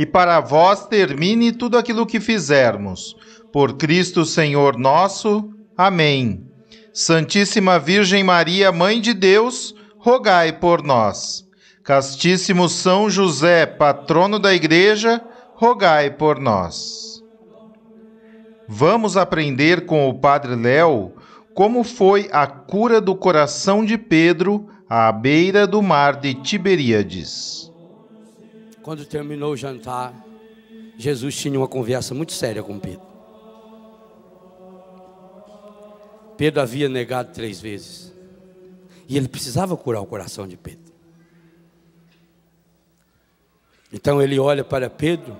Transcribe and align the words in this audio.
e 0.00 0.06
para 0.06 0.40
vós 0.40 0.86
termine 0.86 1.52
tudo 1.52 1.76
aquilo 1.76 2.06
que 2.06 2.18
fizermos. 2.18 3.14
Por 3.52 3.74
Cristo 3.74 4.24
Senhor 4.24 4.78
nosso. 4.78 5.50
Amém. 5.76 6.42
Santíssima 6.90 7.78
Virgem 7.78 8.24
Maria, 8.24 8.72
Mãe 8.72 8.98
de 8.98 9.12
Deus, 9.12 9.74
rogai 9.98 10.54
por 10.54 10.82
nós. 10.82 11.46
Castíssimo 11.84 12.66
São 12.66 13.10
José, 13.10 13.66
patrono 13.66 14.38
da 14.38 14.54
Igreja, 14.54 15.20
rogai 15.54 16.08
por 16.10 16.40
nós. 16.40 17.22
Vamos 18.66 19.18
aprender 19.18 19.84
com 19.84 20.08
o 20.08 20.18
Padre 20.18 20.54
Léo 20.54 21.12
como 21.54 21.84
foi 21.84 22.26
a 22.32 22.46
cura 22.46 23.02
do 23.02 23.14
coração 23.14 23.84
de 23.84 23.98
Pedro 23.98 24.66
à 24.88 25.12
beira 25.12 25.66
do 25.66 25.82
mar 25.82 26.16
de 26.16 26.32
Tiberíades. 26.32 27.69
Quando 28.90 29.06
terminou 29.06 29.52
o 29.52 29.56
jantar, 29.56 30.12
Jesus 30.98 31.36
tinha 31.36 31.56
uma 31.56 31.68
conversa 31.68 32.12
muito 32.12 32.32
séria 32.32 32.60
com 32.60 32.76
Pedro. 32.76 33.06
Pedro 36.36 36.60
havia 36.60 36.88
negado 36.88 37.32
três 37.32 37.60
vezes. 37.60 38.12
E 39.08 39.16
ele 39.16 39.28
precisava 39.28 39.76
curar 39.76 40.00
o 40.00 40.06
coração 40.06 40.44
de 40.44 40.56
Pedro. 40.56 40.92
Então 43.92 44.20
ele 44.20 44.40
olha 44.40 44.64
para 44.64 44.90
Pedro. 44.90 45.36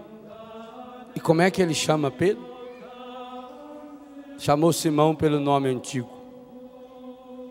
E 1.16 1.18
como 1.18 1.42
é 1.42 1.50
que 1.50 1.60
ele 1.60 1.74
chama 1.74 2.08
Pedro? 2.08 2.46
Chamou 4.38 4.72
Simão 4.72 5.12
pelo 5.12 5.40
nome 5.40 5.68
antigo. 5.68 6.08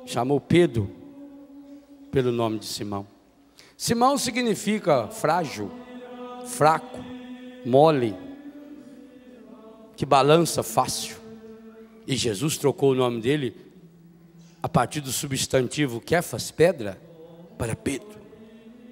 Chamou 0.05 0.39
Pedro 0.39 0.89
pelo 2.09 2.31
nome 2.31 2.58
de 2.58 2.67
Simão. 2.67 3.05
Simão 3.75 4.17
significa 4.17 5.09
frágil, 5.09 5.70
fraco, 6.45 6.99
mole, 7.65 8.15
que 9.95 10.05
balança 10.05 10.63
fácil. 10.63 11.17
E 12.07 12.15
Jesus 12.15 12.57
trocou 12.57 12.91
o 12.91 12.95
nome 12.95 13.21
dele 13.21 13.55
a 14.61 14.67
partir 14.67 15.01
do 15.01 15.11
substantivo 15.11 16.01
Kefas, 16.01 16.51
pedra, 16.51 16.99
para 17.57 17.75
Pedro. 17.75 18.19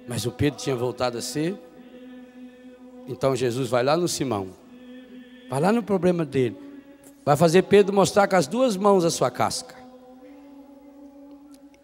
Mas 0.06 0.26
o 0.26 0.30
Pedro 0.30 0.58
tinha 0.58 0.76
voltado 0.76 1.18
a 1.18 1.22
ser. 1.22 1.56
Então 3.06 3.34
Jesus 3.34 3.68
vai 3.68 3.82
lá 3.82 3.96
no 3.96 4.06
Simão, 4.06 4.48
vai 5.48 5.60
lá 5.60 5.72
no 5.72 5.82
problema 5.82 6.26
dele, 6.26 6.56
vai 7.24 7.36
fazer 7.36 7.62
Pedro 7.62 7.94
mostrar 7.94 8.28
com 8.28 8.36
as 8.36 8.46
duas 8.46 8.76
mãos 8.76 9.02
a 9.02 9.10
sua 9.10 9.30
casca. 9.30 9.74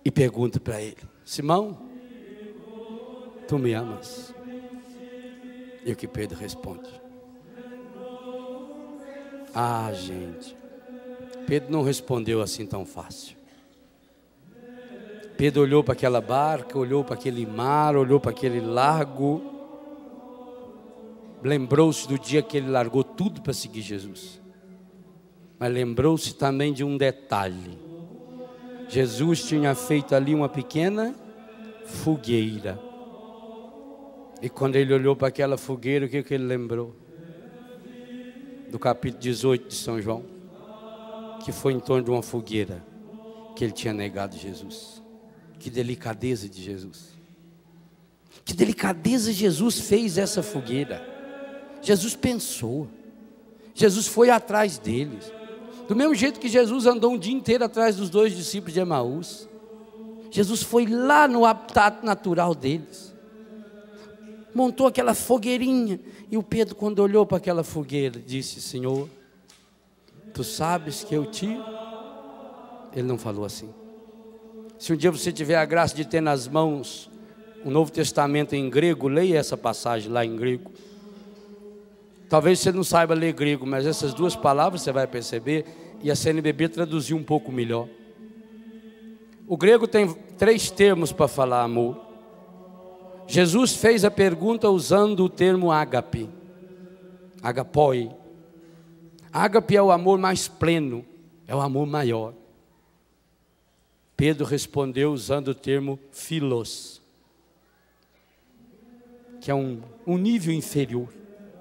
E 0.05 0.11
pergunta 0.11 0.61
para 0.61 0.83
ele: 0.83 0.99
Simão, 1.25 1.79
tu 3.49 3.59
me 3.59 3.73
amas? 3.73 4.34
E 5.85 5.93
o 5.93 5.97
que 5.97 6.09
Pedro 6.09 6.39
responde? 6.39 6.89
Ah, 9.55 9.93
gente, 9.93 10.57
Pedro 11.47 11.71
não 11.71 11.83
respondeu 11.83 12.41
assim 12.43 12.67
tão 12.67 12.85
fácil. 12.85 13.37
Pedro 15.37 15.63
olhou 15.63 15.83
para 15.83 15.95
aquela 15.95 16.21
barca, 16.21 16.79
olhou 16.79 17.05
para 17.05 17.15
aquele 17.15 17.45
mar, 17.45 17.97
olhou 17.97 18.19
para 18.19 18.31
aquele 18.31 18.61
lago, 18.61 19.43
lembrou-se 21.43 22.09
do 22.09 22.19
dia 22.19 22.43
que 22.43 22.57
ele 22.57 22.71
largou 22.71 23.05
tudo 23.05 23.43
para 23.43 23.53
seguir 23.53 23.83
Jesus. 23.83 24.41
Mas 25.59 25.73
lembrou-se 25.73 26.35
também 26.35 26.73
de 26.73 26.83
um 26.83 26.97
detalhe. 26.97 27.79
Jesus 28.89 29.45
tinha 29.45 29.75
feito 29.75 30.15
ali 30.15 30.35
uma 30.35 30.49
pequena 30.49 31.15
fogueira. 31.85 32.79
E 34.45 34.51
quando 34.51 34.77
ele 34.77 34.93
olhou 34.93 35.17
para 35.17 35.29
aquela 35.29 35.57
fogueira, 35.57 36.05
o 36.05 36.09
que, 36.09 36.23
que 36.23 36.35
ele 36.35 36.45
lembrou? 36.45 36.95
Do 38.69 38.79
capítulo 38.79 39.23
18 39.23 39.69
de 39.69 39.75
São 39.75 39.99
João, 40.03 40.23
que 41.43 41.51
foi 41.51 41.73
em 41.73 41.81
torno 41.81 42.05
de 42.05 42.11
uma 42.11 42.23
fogueira 42.23 42.85
que 43.57 43.65
ele 43.65 43.73
tinha 43.73 43.95
negado 43.95 44.37
Jesus. 44.37 45.03
Que 45.59 45.71
delicadeza 45.71 46.47
de 46.47 46.63
Jesus. 46.63 47.15
Que 48.45 48.53
delicadeza 48.53 49.33
Jesus 49.33 49.81
fez 49.81 50.19
essa 50.19 50.43
fogueira. 50.43 51.03
Jesus 51.81 52.15
pensou. 52.15 52.87
Jesus 53.75 54.07
foi 54.07 54.29
atrás 54.29 54.77
deles. 54.77 55.33
Do 55.89 55.97
mesmo 55.97 56.15
jeito 56.15 56.39
que 56.39 56.51
Jesus 56.51 56.85
andou 56.85 57.15
um 57.15 57.19
dia 57.19 57.33
inteiro 57.33 57.65
atrás 57.65 57.97
dos 57.97 58.11
dois 58.11 58.37
discípulos 58.37 58.75
de 58.75 58.81
Emaús. 58.81 59.49
Jesus 60.31 60.63
foi 60.63 60.85
lá 60.85 61.27
no 61.27 61.47
habitat 61.47 62.05
natural 62.05 62.55
deles. 62.55 63.14
Montou 64.55 64.87
aquela 64.87 65.15
fogueirinha. 65.15 65.99
E 66.31 66.37
o 66.37 66.43
Pedro, 66.43 66.75
quando 66.75 67.01
olhou 67.01 67.27
para 67.27 67.39
aquela 67.39 67.65
fogueira, 67.65 68.21
disse: 68.25 68.61
Senhor, 68.61 69.09
tu 70.33 70.45
sabes 70.45 71.03
que 71.03 71.15
eu 71.15 71.27
te. 71.27 71.49
Ele 72.93 73.07
não 73.07 73.19
falou 73.19 73.45
assim. 73.45 73.69
Se 74.79 74.93
um 74.93 74.97
dia 74.97 75.11
você 75.11 75.33
tiver 75.33 75.57
a 75.57 75.65
graça 75.65 75.95
de 75.95 76.05
ter 76.05 76.21
nas 76.21 76.47
mãos 76.47 77.11
o 77.65 77.71
Novo 77.71 77.91
Testamento 77.91 78.55
em 78.55 78.69
grego, 78.69 79.09
leia 79.09 79.39
essa 79.39 79.57
passagem 79.57 80.13
lá 80.13 80.25
em 80.25 80.37
grego. 80.37 80.71
Talvez 82.29 82.61
você 82.61 82.71
não 82.71 82.85
saiba 82.85 83.15
ler 83.15 83.33
grego, 83.33 83.67
mas 83.67 83.87
essas 83.87 84.13
duas 84.13 84.37
palavras 84.37 84.83
você 84.83 84.93
vai 84.93 85.07
perceber 85.07 85.65
e 86.03 86.11
a 86.11 86.17
CNBB 86.17 86.69
traduziu 86.69 87.17
um 87.17 87.23
pouco 87.23 87.51
melhor. 87.51 87.89
O 89.47 89.57
grego 89.57 89.87
tem 89.87 90.13
três 90.37 90.71
termos 90.71 91.13
para 91.13 91.29
falar 91.29 91.63
amor. 91.63 92.14
Jesus 93.27 93.75
fez 93.75 94.05
a 94.05 94.11
pergunta 94.11 94.69
usando 94.69 95.25
o 95.25 95.29
termo 95.29 95.73
ágape, 95.73 96.29
agapoi. 97.43 98.11
Ágape 99.33 99.77
é 99.77 99.83
o 99.83 99.91
amor 99.91 100.19
mais 100.19 100.47
pleno, 100.47 101.05
é 101.47 101.55
o 101.55 101.61
amor 101.61 101.87
maior. 101.87 102.35
Pedro 104.17 104.45
respondeu 104.45 105.13
usando 105.13 105.49
o 105.49 105.55
termo 105.55 105.99
filos, 106.13 107.03
que 109.41 109.51
é 109.51 109.55
um, 109.55 109.81
um 110.07 110.17
nível 110.17 110.55
inferior 110.55 111.09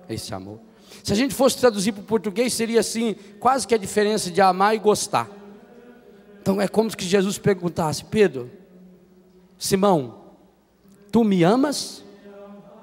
a 0.07 0.13
esse 0.13 0.34
amor. 0.34 0.59
Se 1.03 1.12
a 1.12 1.16
gente 1.16 1.34
fosse 1.34 1.57
traduzir 1.57 1.91
para 1.94 2.02
o 2.02 2.06
português, 2.06 2.53
seria 2.53 2.81
assim, 2.81 3.16
quase 3.40 3.68
que 3.68 3.73
a 3.73 3.78
diferença 3.78 4.29
de 4.29 4.40
amar 4.40 4.75
e 4.75 4.79
gostar. 4.79 5.29
Então 6.41 6.61
é 6.61 6.67
como 6.67 6.91
se 6.91 6.97
Jesus 6.99 7.37
perguntasse: 7.37 8.05
Pedro, 8.05 8.52
Simão, 9.58 10.22
tu 11.13 11.23
me 11.23 11.43
amas? 11.43 12.03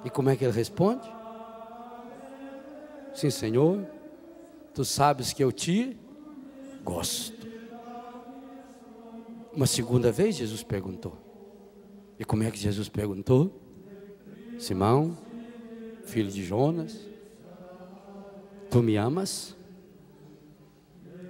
E 0.05 0.09
como 0.09 0.31
é 0.31 0.37
que 0.37 0.45
ele 0.45 0.53
responde? 0.53 1.07
Sim, 3.13 3.29
Senhor, 3.29 3.85
tu 4.73 4.85
sabes 4.85 5.33
que 5.33 5.43
eu 5.43 5.51
te 5.51 5.97
gosto. 6.85 7.49
Uma 9.53 9.67
segunda 9.67 10.13
vez 10.13 10.37
Jesus 10.37 10.63
perguntou. 10.63 11.19
E 12.21 12.25
como 12.25 12.45
é 12.45 12.51
que 12.53 12.57
Jesus 12.57 12.89
perguntou? 12.89 13.61
Simão, 14.61 15.19
filho 16.05 16.31
de 16.31 16.45
Jonas, 16.45 16.97
tu 18.71 18.81
me 18.81 18.97
amas? 18.97 19.57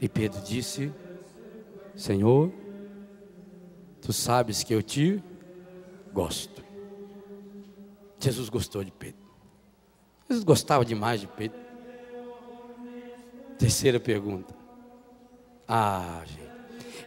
E 0.02 0.06
Pedro 0.08 0.42
disse: 0.42 0.92
Senhor, 1.96 2.52
tu 4.02 4.12
sabes 4.12 4.62
que 4.62 4.74
eu 4.74 4.82
te 4.82 5.22
gosto. 6.12 6.69
Jesus 8.20 8.48
gostou 8.48 8.84
de 8.84 8.90
Pedro. 8.90 9.20
Jesus 10.28 10.44
gostava 10.44 10.84
demais 10.84 11.20
de 11.20 11.26
Pedro. 11.26 11.58
Terceira 13.58 13.98
pergunta: 13.98 14.54
Ah, 15.66 16.22
gente. 16.26 16.50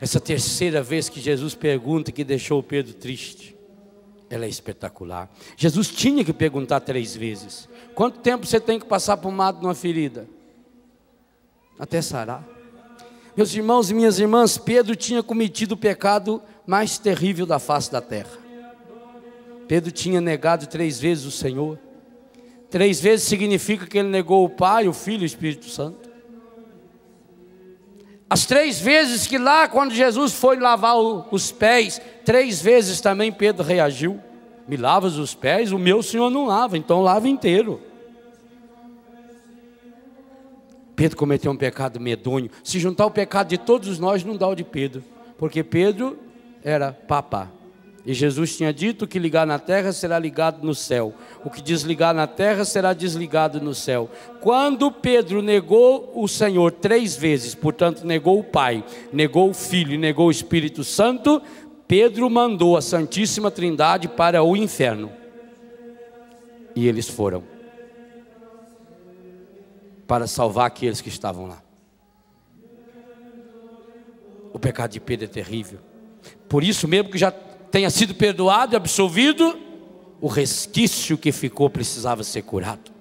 Essa 0.01 0.19
terceira 0.19 0.83
vez 0.83 1.07
que 1.07 1.21
Jesus 1.21 1.56
pergunta 1.56 2.12
que 2.12 2.24
deixou 2.24 2.62
Pedro 2.62 2.94
triste, 2.94 3.56
ela 4.30 4.45
é 4.45 4.50
espetacular. 4.50 5.31
Jesus 5.56 5.88
tinha 5.88 6.25
que 6.25 6.33
perguntar 6.33 6.81
três 6.81 7.15
vezes: 7.15 7.69
quanto 7.95 8.19
tempo 8.19 8.45
você 8.45 8.60
tem 8.60 8.80
que 8.80 8.86
passar 8.86 9.15
pomado 9.18 9.62
numa 9.62 9.74
ferida? 9.74 10.27
Até 11.80 12.01
sarar. 12.01 12.45
Meus 13.36 13.54
irmãos 13.56 13.89
e 13.89 13.94
minhas 13.94 14.19
irmãs, 14.19 14.57
Pedro 14.57 14.95
tinha 14.95 15.24
cometido 15.24 15.74
o 15.74 15.77
pecado 15.77 16.42
mais 16.68 16.98
terrível 16.98 17.45
da 17.45 17.57
face 17.57 17.92
da 17.92 18.01
terra. 18.01 18.42
Pedro 19.68 19.92
tinha 19.92 20.19
negado 20.19 20.68
três 20.68 21.00
vezes 21.00 21.25
o 21.25 21.31
Senhor. 21.31 21.80
Três 22.69 23.00
vezes 23.00 23.25
significa 23.27 23.86
que 23.86 23.98
ele 23.98 24.10
negou 24.10 24.44
o 24.44 24.50
Pai, 24.50 24.88
o 24.88 24.94
Filho 24.94 25.21
e 25.21 25.25
o 25.25 25.25
Espírito 25.25 25.69
Santo. 25.69 26.10
As 28.30 28.48
três 28.48 28.80
vezes 28.80 29.27
que 29.27 29.38
lá, 29.38 29.68
quando 29.68 29.94
Jesus 29.94 30.33
foi 30.33 30.57
lavar 30.57 30.98
os 30.98 31.51
pés, 31.51 32.01
três 32.25 32.62
vezes 32.62 33.00
também 33.00 33.31
Pedro 33.31 33.63
reagiu: 33.63 34.19
Me 34.68 34.75
lavas 34.75 35.18
os 35.18 35.36
pés? 35.36 35.71
O 35.71 35.77
meu 35.77 36.01
Senhor 36.01 36.31
não 36.31 36.48
lava, 36.48 36.75
então 36.75 37.01
lava 37.01 37.27
inteiro. 37.27 37.80
Pedro 40.95 41.18
cometeu 41.18 41.51
um 41.51 41.57
pecado 41.57 42.00
medonho. 42.00 42.50
Se 42.63 42.80
juntar 42.80 43.06
o 43.06 43.12
pecado 43.12 43.50
de 43.50 43.57
todos 43.57 44.00
nós, 44.00 44.24
não 44.24 44.36
dá 44.36 44.48
o 44.48 44.56
de 44.56 44.63
Pedro, 44.63 45.04
porque 45.38 45.63
Pedro 45.63 46.18
era 46.63 46.92
papá. 46.92 47.51
E 48.05 48.13
Jesus 48.13 48.57
tinha 48.57 48.73
dito: 48.73 49.07
que 49.07 49.17
ligar 49.17 49.47
na 49.47 49.57
terra 49.57 49.94
será 49.94 50.19
ligado 50.19 50.63
no 50.65 50.75
céu, 50.75 51.13
o 51.44 51.50
que 51.50 51.61
desligar 51.61 52.13
na 52.13 52.27
terra 52.27 52.65
será 52.65 52.94
desligado 52.94 53.61
no 53.61 53.73
céu. 53.73 54.09
Quando 54.41 54.91
Pedro 54.91 55.41
negou 55.41 56.11
o 56.13 56.27
Senhor 56.27 56.71
três 56.71 57.15
vezes, 57.15 57.55
portanto, 57.55 58.05
negou 58.05 58.39
o 58.39 58.44
Pai, 58.44 58.83
negou 59.11 59.50
o 59.50 59.53
Filho 59.53 59.94
e 59.94 59.97
negou 59.97 60.27
o 60.27 60.31
Espírito 60.31 60.83
Santo, 60.83 61.41
Pedro 61.88 62.29
mandou 62.29 62.75
a 62.75 62.81
Santíssima 62.81 63.50
Trindade 63.50 64.07
para 64.07 64.44
o 64.44 64.57
inferno. 64.57 65.11
E 66.75 66.88
eles 66.88 67.07
foram 67.07 67.44
para 70.07 70.27
salvar 70.27 70.67
aqueles 70.67 71.01
que 71.01 71.09
estavam 71.09 71.47
lá. 71.47 71.61
O 74.51 74.59
pecado 74.59 74.91
de 74.91 75.00
Pedro 75.00 75.25
é 75.25 75.27
terrível. 75.27 75.79
Por 76.50 76.63
isso 76.63 76.88
mesmo 76.88 77.09
que 77.09 77.17
já 77.17 77.33
tenha 77.73 77.89
sido 77.89 78.13
perdoado 78.13 78.75
e 78.75 78.77
absolvido, 78.77 79.59
o 80.21 80.27
resquício 80.27 81.17
que 81.17 81.31
ficou 81.31 81.71
precisava 81.71 82.23
ser 82.23 82.43
curado. 82.43 82.91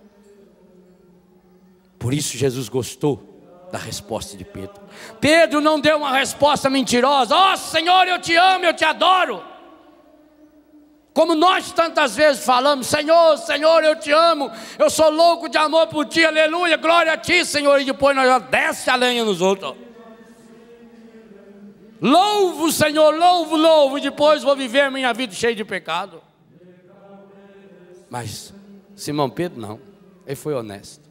Por 1.99 2.15
isso 2.15 2.39
Jesus 2.39 2.71
gostou 2.71 3.69
da 3.71 3.77
resposta 3.77 4.35
de 4.35 4.47
Pedro. 4.47 4.81
Pedro 5.21 5.61
não 5.61 5.79
deu 5.79 5.99
uma 5.99 6.13
resposta 6.13 6.71
mentirosa: 6.71 7.37
Ó 7.37 7.53
oh, 7.53 7.57
Senhor, 7.59 8.09
eu 8.09 8.19
te 8.19 8.35
amo, 8.35 8.65
eu 8.65 8.73
te 8.73 8.83
adoro. 8.83 9.45
Como 11.13 11.35
nós 11.35 11.71
tantas 11.73 12.17
vezes 12.17 12.43
falamos, 12.43 12.87
Senhor, 12.87 13.37
Senhor, 13.37 13.85
eu 13.85 13.97
te 13.97 14.11
amo, 14.11 14.51
eu 14.79 14.89
sou 14.89 15.11
louco 15.11 15.51
de 15.51 15.59
amor 15.59 15.89
por 15.89 16.07
ti, 16.07 16.25
aleluia, 16.25 16.79
glória 16.79 17.13
a 17.13 17.19
ti, 17.19 17.45
Senhor, 17.45 17.79
e 17.79 17.85
depois 17.85 18.17
nós 18.17 18.27
já 18.27 18.39
desce 18.39 18.89
a 18.89 18.97
lenha 18.97 19.23
nos 19.23 19.43
outros. 19.43 19.75
Louvo, 22.03 22.73
Senhor, 22.73 23.15
louvo, 23.17 23.57
louvo, 23.57 23.97
e 23.97 24.01
depois 24.01 24.43
vou 24.43 24.57
viver 24.57 24.91
minha 24.91 25.13
vida 25.15 25.33
cheia 25.33 25.55
de 25.55 25.65
pecado. 25.65 26.21
Mas 28.11 28.53
Simão 28.97 29.31
Pedro 29.31 29.61
não, 29.61 29.81
ele 30.27 30.35
foi 30.35 30.53
honesto. 30.53 31.09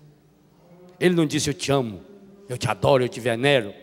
Ele 0.99 1.15
não 1.15 1.25
disse 1.25 1.49
eu 1.49 1.53
te 1.53 1.71
amo, 1.71 2.03
eu 2.49 2.57
te 2.57 2.69
adoro, 2.69 3.05
eu 3.05 3.09
te 3.09 3.21
venero. 3.21 3.73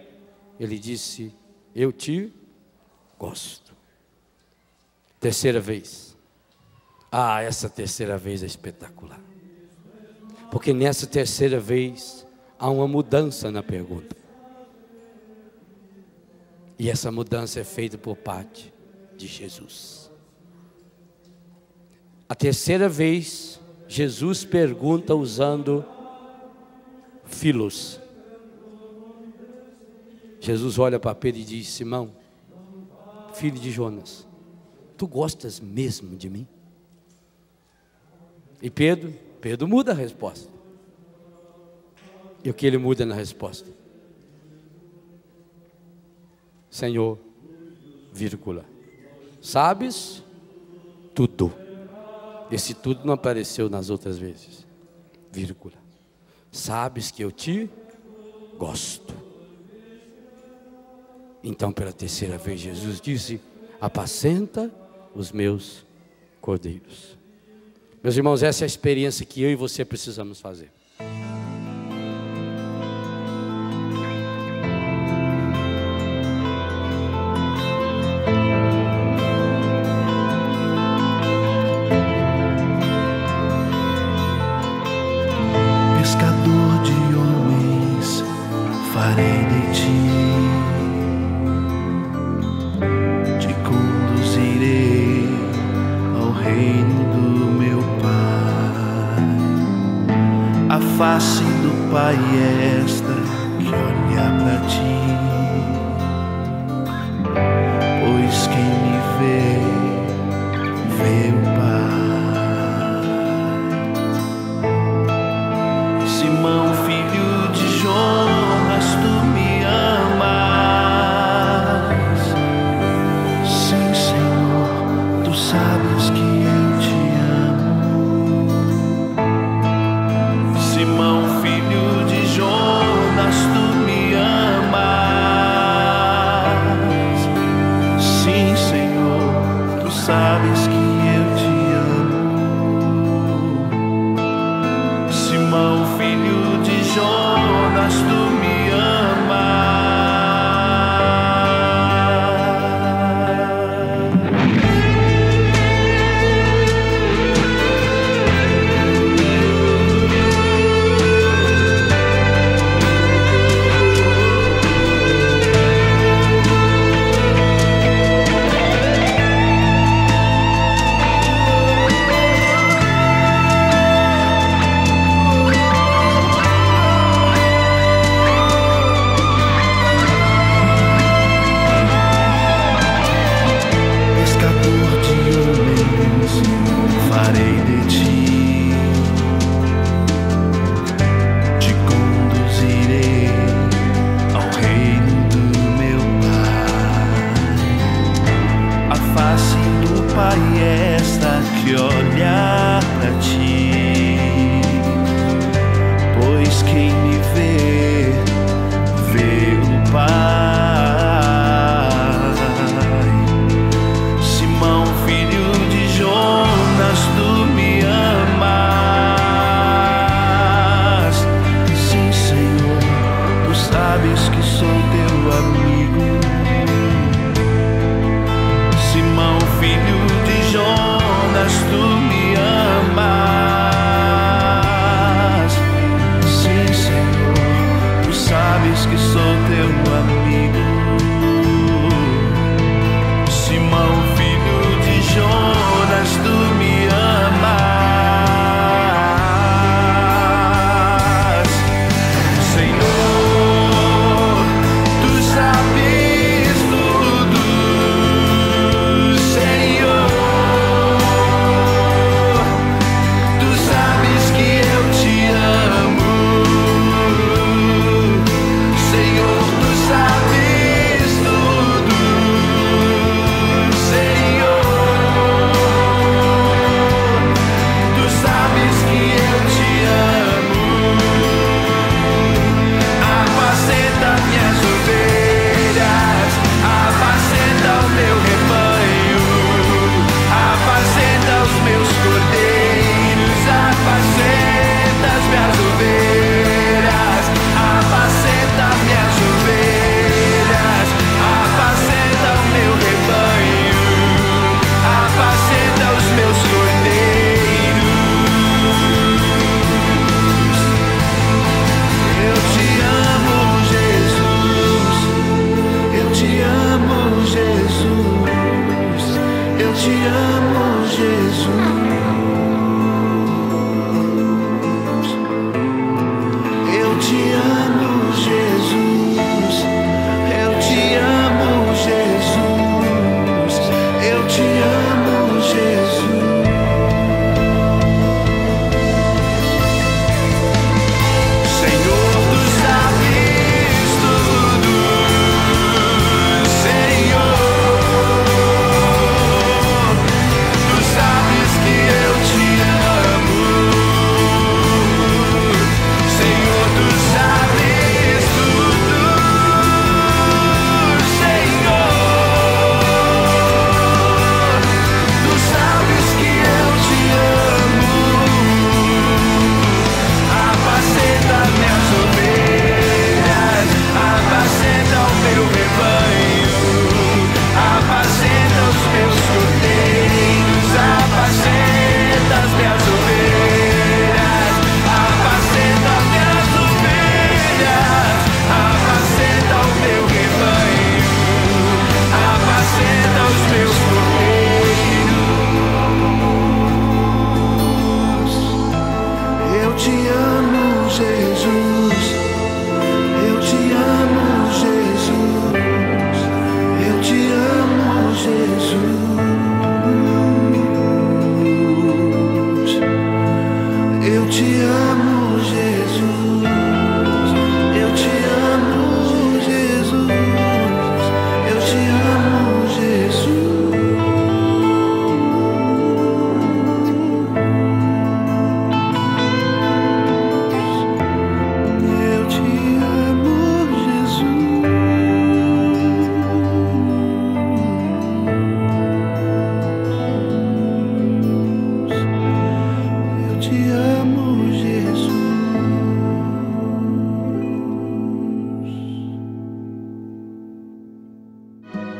Ele 0.60 0.78
disse 0.78 1.34
eu 1.74 1.90
te 1.90 2.30
gosto. 3.18 3.74
Terceira 5.18 5.60
vez. 5.60 6.14
Ah, 7.10 7.40
essa 7.40 7.70
terceira 7.70 8.18
vez 8.18 8.42
é 8.42 8.46
espetacular. 8.46 9.20
Porque 10.50 10.74
nessa 10.74 11.06
terceira 11.06 11.58
vez 11.58 12.26
há 12.58 12.68
uma 12.68 12.86
mudança 12.86 13.50
na 13.50 13.62
pergunta. 13.62 14.17
E 16.78 16.88
essa 16.88 17.10
mudança 17.10 17.60
é 17.60 17.64
feita 17.64 17.98
por 17.98 18.16
parte 18.16 18.72
de 19.16 19.26
Jesus. 19.26 20.10
A 22.28 22.34
terceira 22.34 22.88
vez, 22.88 23.58
Jesus 23.88 24.44
pergunta 24.44 25.14
usando 25.14 25.84
filos. 27.24 27.98
Jesus 30.40 30.78
olha 30.78 31.00
para 31.00 31.14
Pedro 31.14 31.40
e 31.40 31.44
diz: 31.44 31.68
Simão, 31.68 32.12
filho 33.34 33.58
de 33.58 33.70
Jonas, 33.72 34.26
tu 34.96 35.06
gostas 35.06 35.58
mesmo 35.58 36.16
de 36.16 36.30
mim? 36.30 36.46
E 38.62 38.70
Pedro, 38.70 39.12
Pedro 39.40 39.66
muda 39.66 39.92
a 39.92 39.94
resposta. 39.94 40.48
E 42.44 42.50
o 42.50 42.54
que 42.54 42.66
ele 42.66 42.78
muda 42.78 43.04
na 43.04 43.14
resposta? 43.14 43.68
Senhor, 46.78 47.18
vírgula. 48.12 48.64
Sabes 49.42 50.22
tudo. 51.12 51.52
Esse 52.52 52.72
tudo 52.72 53.04
não 53.04 53.14
apareceu 53.14 53.68
nas 53.68 53.90
outras 53.90 54.16
vezes. 54.16 54.64
Vírgula. 55.32 55.74
Sabes 56.52 57.10
que 57.10 57.24
eu 57.24 57.32
te 57.32 57.68
gosto. 58.56 59.12
Então, 61.42 61.72
pela 61.72 61.92
terceira 61.92 62.38
vez, 62.38 62.60
Jesus 62.60 63.00
disse: 63.00 63.40
Apacenta 63.80 64.72
os 65.16 65.32
meus 65.32 65.84
cordeiros. 66.40 67.18
Meus 68.00 68.16
irmãos, 68.16 68.44
essa 68.44 68.62
é 68.62 68.66
a 68.66 68.68
experiência 68.68 69.26
que 69.26 69.42
eu 69.42 69.50
e 69.50 69.56
você 69.56 69.84
precisamos 69.84 70.40
fazer. 70.40 70.70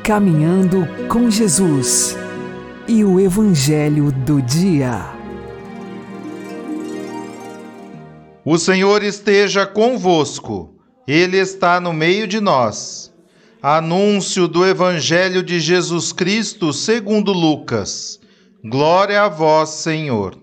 Caminhando 0.08 0.88
com 1.06 1.30
Jesus 1.30 2.16
e 2.88 3.04
o 3.04 3.20
Evangelho 3.20 4.10
do 4.10 4.40
Dia. 4.40 5.04
O 8.42 8.56
Senhor 8.56 9.02
esteja 9.02 9.66
convosco, 9.66 10.74
Ele 11.06 11.36
está 11.36 11.78
no 11.78 11.92
meio 11.92 12.26
de 12.26 12.40
nós. 12.40 13.14
Anúncio 13.60 14.48
do 14.48 14.64
Evangelho 14.64 15.42
de 15.42 15.60
Jesus 15.60 16.10
Cristo 16.10 16.72
segundo 16.72 17.30
Lucas. 17.30 18.18
Glória 18.64 19.24
a 19.24 19.28
vós, 19.28 19.68
Senhor. 19.68 20.38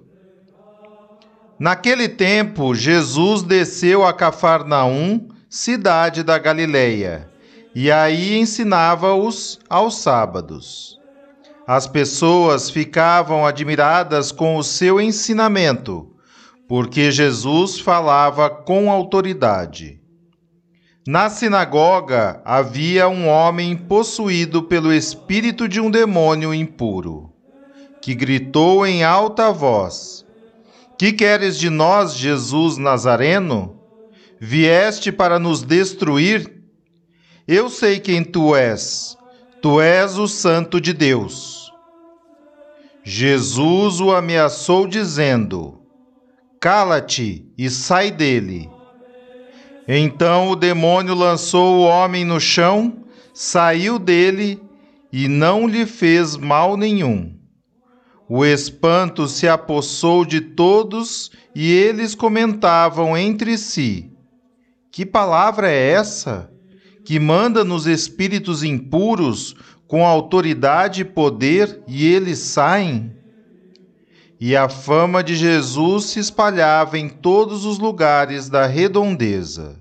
Naquele 1.57 2.07
tempo, 2.07 2.75
Jesus 2.75 3.41
desceu 3.41 4.05
a 4.05 4.13
Cafarnaum, 4.13 5.27
cidade 5.49 6.21
da 6.21 6.37
Galileia 6.37 7.33
e 7.75 7.91
aí 7.91 8.37
ensinava-os 8.37 9.59
aos 9.69 9.97
sábados. 9.97 10.97
As 11.67 11.85
pessoas 11.85 12.69
ficavam 12.69 13.45
admiradas 13.45 14.31
com 14.31 14.55
o 14.55 14.63
seu 14.63 15.01
ensinamento, 15.01 16.09
porque 16.69 17.11
Jesus 17.11 17.77
falava 17.77 18.49
com 18.49 18.89
autoridade. 18.89 19.99
Na 21.05 21.29
sinagoga 21.29 22.41
havia 22.45 23.09
um 23.09 23.27
homem 23.27 23.75
possuído 23.75 24.63
pelo 24.63 24.93
espírito 24.93 25.67
de 25.67 25.81
um 25.81 25.91
demônio 25.91 26.53
impuro, 26.53 27.29
que 28.01 28.15
gritou 28.15 28.87
em 28.87 29.03
alta 29.03 29.51
voz: 29.51 30.25
Que 30.97 31.11
queres 31.11 31.59
de 31.59 31.69
nós, 31.69 32.15
Jesus 32.15 32.77
Nazareno? 32.77 33.81
Vieste 34.39 35.11
para 35.11 35.37
nos 35.37 35.61
destruir? 35.61 36.54
Eu 37.47 37.69
sei 37.69 37.99
quem 37.99 38.23
tu 38.23 38.55
és. 38.55 39.15
Tu 39.61 39.79
és 39.79 40.17
o 40.17 40.27
Santo 40.27 40.81
de 40.81 40.91
Deus. 40.93 41.71
Jesus 43.03 44.01
o 44.01 44.11
ameaçou, 44.11 44.87
dizendo: 44.87 45.79
Cala-te 46.59 47.47
e 47.55 47.69
sai 47.69 48.09
dele. 48.09 48.67
Então 49.87 50.49
o 50.49 50.55
demônio 50.55 51.13
lançou 51.13 51.75
o 51.75 51.81
homem 51.83 52.25
no 52.25 52.39
chão, 52.39 53.05
saiu 53.31 53.99
dele 53.99 54.59
e 55.13 55.27
não 55.27 55.67
lhe 55.67 55.85
fez 55.85 56.35
mal 56.35 56.75
nenhum. 56.75 57.31
O 58.27 58.43
espanto 58.43 59.27
se 59.27 59.47
apossou 59.47 60.25
de 60.25 60.41
todos 60.41 61.29
e 61.53 61.71
eles 61.71 62.15
comentavam 62.15 63.15
entre 63.15 63.55
si: 63.55 64.11
Que 64.91 65.05
palavra 65.05 65.69
é 65.69 65.91
essa? 65.91 66.54
Que 67.05 67.19
manda 67.19 67.63
nos 67.63 67.85
espíritos 67.85 68.63
impuros 68.63 69.55
com 69.87 70.03
autoridade 70.03 71.01
e 71.01 71.05
poder 71.05 71.83
e 71.87 72.05
eles 72.05 72.39
saem? 72.39 73.13
E 74.39 74.55
a 74.55 74.67
fama 74.67 75.23
de 75.23 75.35
Jesus 75.35 76.05
se 76.05 76.19
espalhava 76.19 76.97
em 76.97 77.07
todos 77.07 77.63
os 77.63 77.77
lugares 77.77 78.49
da 78.49 78.65
redondeza. 78.65 79.79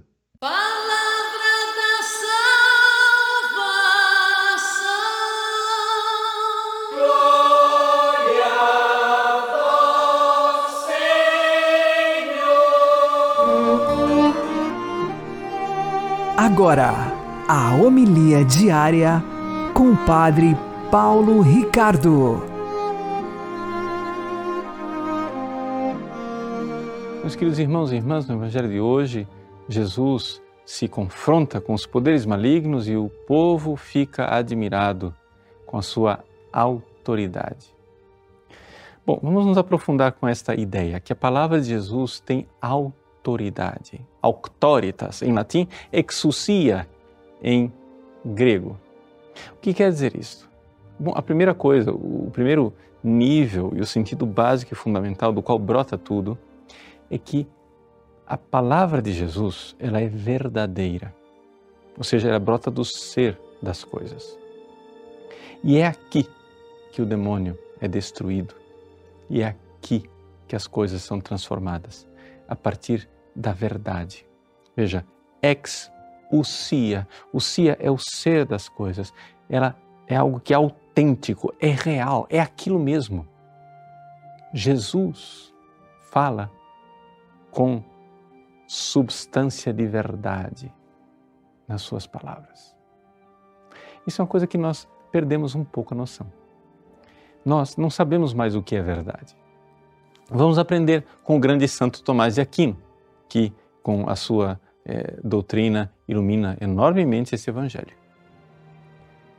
Agora 16.37 17.14
a 17.47 17.75
homilia 17.75 18.43
diária 18.43 19.23
com 19.75 19.93
o 19.93 20.07
Padre 20.07 20.57
Paulo 20.91 21.43
Ricardo. 21.43 22.43
Meus 27.21 27.37
queridos 27.37 27.59
irmãos 27.59 27.93
e 27.93 27.97
irmãs, 27.97 28.27
no 28.27 28.37
Evangelho 28.37 28.71
de 28.71 28.81
hoje, 28.81 29.29
Jesus 29.69 30.41
se 30.65 30.89
confronta 30.89 31.61
com 31.61 31.75
os 31.75 31.85
poderes 31.85 32.25
malignos 32.25 32.89
e 32.89 32.97
o 32.97 33.11
povo 33.27 33.77
fica 33.77 34.35
admirado 34.35 35.15
com 35.67 35.77
a 35.77 35.83
sua 35.83 36.25
autoridade. 36.51 37.75
Bom, 39.07 39.21
vamos 39.23 39.45
nos 39.45 39.59
aprofundar 39.59 40.13
com 40.13 40.27
esta 40.27 40.55
ideia 40.55 40.99
que 40.99 41.13
a 41.13 41.17
palavra 41.17 41.61
de 41.61 41.69
Jesus 41.69 42.21
tem 42.21 42.49
autoridade, 42.59 44.01
auctoritas 44.23 45.21
em 45.21 45.33
latim, 45.35 45.69
exousia 45.93 46.89
em 47.45 47.71
grego. 48.25 48.81
O 49.53 49.61
que 49.61 49.75
quer 49.75 49.91
dizer 49.91 50.17
isso? 50.17 50.49
Bom, 50.99 51.13
a 51.15 51.21
primeira 51.21 51.55
coisa, 51.55 51.93
o 51.93 52.31
primeiro 52.33 52.73
nível 53.03 53.73
e 53.77 53.81
o 53.81 53.87
sentido 53.87 54.25
básico 54.25 54.73
e 54.73 54.77
fundamental 54.77 55.31
do 55.33 55.43
qual 55.43 55.59
brota 55.59 55.99
tudo 55.99 56.39
é 57.11 57.19
que 57.19 57.47
a 58.27 58.39
palavra 58.39 59.03
de 59.03 59.13
Jesus 59.13 59.77
ela 59.79 60.01
é 60.01 60.07
verdadeira, 60.07 61.15
ou 61.99 62.03
seja, 62.03 62.29
ela 62.31 62.39
brota 62.39 62.71
do 62.71 62.85
ser 62.85 63.39
das 63.61 63.85
coisas. 63.85 64.39
E 65.63 65.77
é 65.77 65.87
aqui 65.87 66.27
que 66.93 67.03
o 67.03 67.07
demônio 67.07 67.59
é 67.81 67.87
destruído 67.87 68.55
e 69.29 69.43
é 69.43 69.49
aqui 69.49 70.09
que 70.49 70.57
as 70.57 70.67
coisas 70.67 71.03
são 71.03 71.21
transformadas 71.21 72.07
a 72.49 72.57
partir 72.57 73.09
da 73.35 73.53
verdade. 73.53 74.27
Veja, 74.77 75.05
ex 75.43 75.91
o 76.35 76.43
Cia. 76.43 77.07
O 77.33 77.41
Cia 77.41 77.77
é 77.81 77.91
o 77.91 77.97
ser 77.97 78.45
das 78.45 78.69
coisas. 78.69 79.13
Ela 79.49 79.77
é 80.07 80.17
algo 80.17 80.41
que 80.41 80.53
é 80.53 80.57
autêntico, 80.57 81.55
é 81.61 81.69
real, 81.69 82.27
é 82.29 82.41
aquilo 82.41 82.79
mesmo. 82.79 83.27
Jesus 84.53 85.55
fala 86.11 86.51
com 87.53 87.83
substância 88.67 89.73
de 89.73 89.87
verdade 89.87 90.73
nas 91.69 91.83
suas 91.83 92.07
palavras. 92.07 92.75
Isso 94.07 94.21
é 94.21 94.23
uma 94.23 94.29
coisa 94.29 94.47
que 94.47 94.59
nós 94.59 94.89
perdemos 95.13 95.55
um 95.55 95.65
pouco 95.65 95.95
a 95.95 95.97
noção. 95.97 96.27
Nós 97.45 97.77
não 97.77 97.91
sabemos 97.91 98.35
mais 98.35 98.57
o 98.57 98.63
que 98.63 98.75
é 98.75 98.83
verdade. 98.83 99.37
Vamos 100.29 100.59
aprender 100.59 101.05
com 101.23 101.37
o 101.37 101.41
grande 101.41 101.69
santo 101.69 102.03
Tomás 102.03 102.35
de 102.35 102.41
Aquino, 102.41 102.77
que 103.29 103.53
com 103.83 104.09
a 104.09 104.17
sua 104.17 104.59
é, 104.85 105.19
doutrina 105.23 105.94
ilumina 106.07 106.57
enormemente 106.61 107.35
esse 107.35 107.51
Evangelho. 107.51 107.97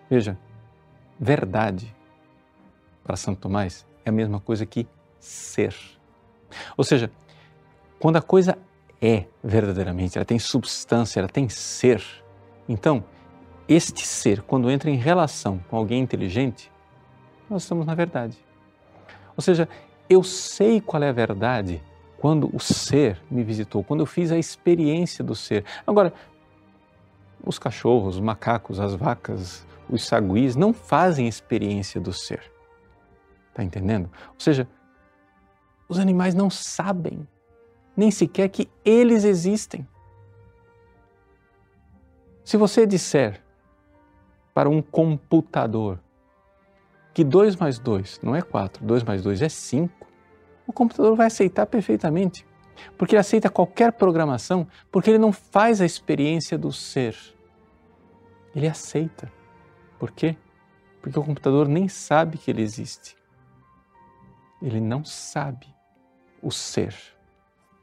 Veja, 0.10 0.38
verdade 1.20 1.94
para 3.04 3.16
Santo 3.16 3.42
Tomás 3.42 3.86
é 4.04 4.10
a 4.10 4.12
mesma 4.12 4.40
coisa 4.40 4.66
que 4.66 4.88
ser. 5.20 5.76
Ou 6.78 6.84
seja, 6.84 7.10
quando 8.00 8.18
a 8.18 8.22
coisa 8.22 8.58
é 9.02 9.26
verdadeiramente, 9.44 10.18
ela 10.18 10.26
tem 10.26 10.40
substância, 10.40 11.20
ela 11.20 11.30
tem 11.30 11.48
ser, 11.50 12.04
então 12.68 13.04
este 13.68 14.06
ser, 14.06 14.42
quando 14.42 14.70
entra 14.70 14.90
em 14.90 14.96
relação 14.96 15.60
com 15.70 15.76
alguém 15.78 16.02
inteligente, 16.02 16.72
nós 17.50 17.64
estamos 17.64 17.86
na 17.86 17.96
verdade. 17.96 18.38
Ou 19.36 19.42
seja, 19.42 19.68
eu 20.10 20.24
sei 20.24 20.80
qual 20.80 21.02
é 21.02 21.10
a 21.10 21.14
verdade 21.14 21.82
quando 22.20 22.50
o 22.56 22.60
ser 22.60 23.22
me 23.30 23.44
visitou, 23.44 23.84
quando 23.84 24.00
eu 24.02 24.06
fiz 24.06 24.32
a 24.32 24.38
experiência 24.38 25.24
do 25.24 25.36
ser. 25.36 25.66
Agora, 25.86 26.14
os 27.46 27.60
cachorros, 27.60 28.16
os 28.16 28.22
macacos, 28.22 28.80
as 28.80 28.94
vacas, 28.96 29.66
os 29.90 30.06
saguis 30.06 30.56
não 30.56 30.74
fazem 30.74 31.28
experiência 31.28 32.02
do 32.02 32.12
ser. 32.12 32.52
Está 33.50 33.64
entendendo? 33.64 34.10
Ou 34.34 34.40
seja, 34.40 34.68
os 35.88 36.00
animais 36.00 36.34
não 36.34 36.50
sabem 36.50 37.28
nem 37.96 38.12
sequer 38.12 38.50
que 38.50 38.70
eles 38.84 39.24
existem. 39.24 39.88
Se 42.44 42.58
você 42.58 42.86
disser 42.86 43.42
para 44.54 44.70
um 44.70 44.82
computador 44.82 46.00
que 47.14 47.24
2 47.24 47.56
mais 47.56 47.80
2 47.80 48.20
não 48.22 48.36
é 48.36 48.42
4, 48.42 48.84
2 48.86 49.04
mais 49.04 49.24
2 49.24 49.42
é 49.42 49.50
5, 49.50 50.06
o 50.68 50.74
computador 50.74 51.16
vai 51.16 51.28
aceitar 51.28 51.66
perfeitamente, 51.66 52.46
porque 52.98 53.16
ele 53.16 53.22
aceita 53.22 53.50
qualquer 53.50 53.94
programação, 53.94 54.68
porque 54.92 55.12
ele 55.12 55.20
não 55.20 55.32
faz 55.32 55.80
a 55.80 55.86
experiência 55.86 56.58
do 56.58 56.72
ser. 56.72 57.16
Ele 58.56 58.68
aceita. 58.68 59.32
Por 60.00 60.12
quê? 60.12 60.38
Porque 61.02 61.20
o 61.20 61.24
computador 61.24 61.68
nem 61.68 61.88
sabe 61.88 62.38
que 62.38 62.50
ele 62.50 62.62
existe. 62.62 63.18
Ele 64.62 64.80
não 64.80 65.04
sabe 65.04 65.68
o 66.42 66.50
ser. 66.50 66.96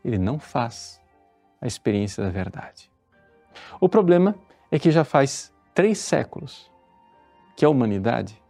Ele 0.04 0.18
não 0.18 0.38
faz 0.38 1.00
a 1.60 1.66
experiência 1.66 2.24
da 2.24 2.30
verdade. 2.30 2.90
O 3.80 3.88
problema 3.88 4.34
é 4.70 4.78
que 4.78 4.90
já 4.90 5.04
faz 5.04 5.52
três 5.74 5.98
séculos 5.98 6.70
que 7.54 7.64
a 7.64 7.68
humanidade 7.68 8.42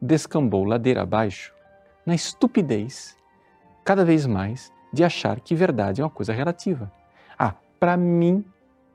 descambou 0.00 0.64
ladeira 0.64 1.02
abaixo 1.02 1.54
na 2.04 2.14
estupidez 2.14 3.16
cada 3.84 4.04
vez 4.04 4.26
mais 4.26 4.72
de 4.92 5.04
achar 5.04 5.40
que 5.40 5.54
verdade 5.54 6.00
é 6.00 6.04
uma 6.04 6.10
coisa 6.10 6.32
relativa. 6.32 6.90
Ah, 7.38 7.54
para 7.78 7.96
mim 7.96 8.44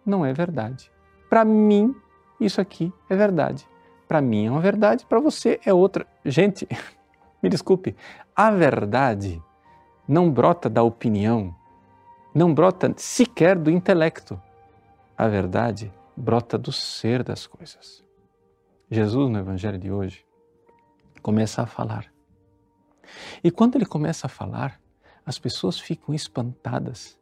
não 0.06 0.26
é 0.26 0.34
verdade. 0.34 0.92
Para 1.30 1.46
mim 1.46 1.96
isso 2.40 2.60
aqui 2.60 2.92
é 3.10 3.16
verdade. 3.16 3.68
para 4.08 4.22
mim 4.22 4.46
é 4.46 4.52
uma 4.52 4.62
verdade, 4.62 5.06
para 5.06 5.20
você 5.20 5.60
é 5.66 5.74
outra. 5.74 6.06
Gente, 6.24 6.68
me 7.42 7.50
desculpe, 7.50 7.96
a 8.36 8.52
verdade 8.52 9.42
não 10.08 10.30
brota 10.30 10.70
da 10.70 10.84
opinião, 10.84 11.56
não 12.34 12.54
brota 12.54 12.94
sequer 12.98 13.58
do 13.58 13.72
intelecto. 13.72 14.40
A 15.18 15.28
verdade 15.28 15.92
brota 16.16 16.58
do 16.58 16.72
ser 16.72 17.24
das 17.24 17.48
coisas. 17.48 18.04
Jesus, 18.92 19.30
no 19.30 19.40
Evangelho 19.40 19.80
de 19.80 19.92
hoje, 19.92 20.26
começa 21.22 21.64
a 21.64 21.66
falar. 21.66 22.06
E 23.44 23.50
quando 23.50 23.76
ele 23.76 23.86
começa 23.86 24.28
a 24.28 24.30
falar, 24.30 24.80
as 25.26 25.40
pessoas 25.40 25.80
ficam 25.80 26.14
espantadas, 26.14 27.18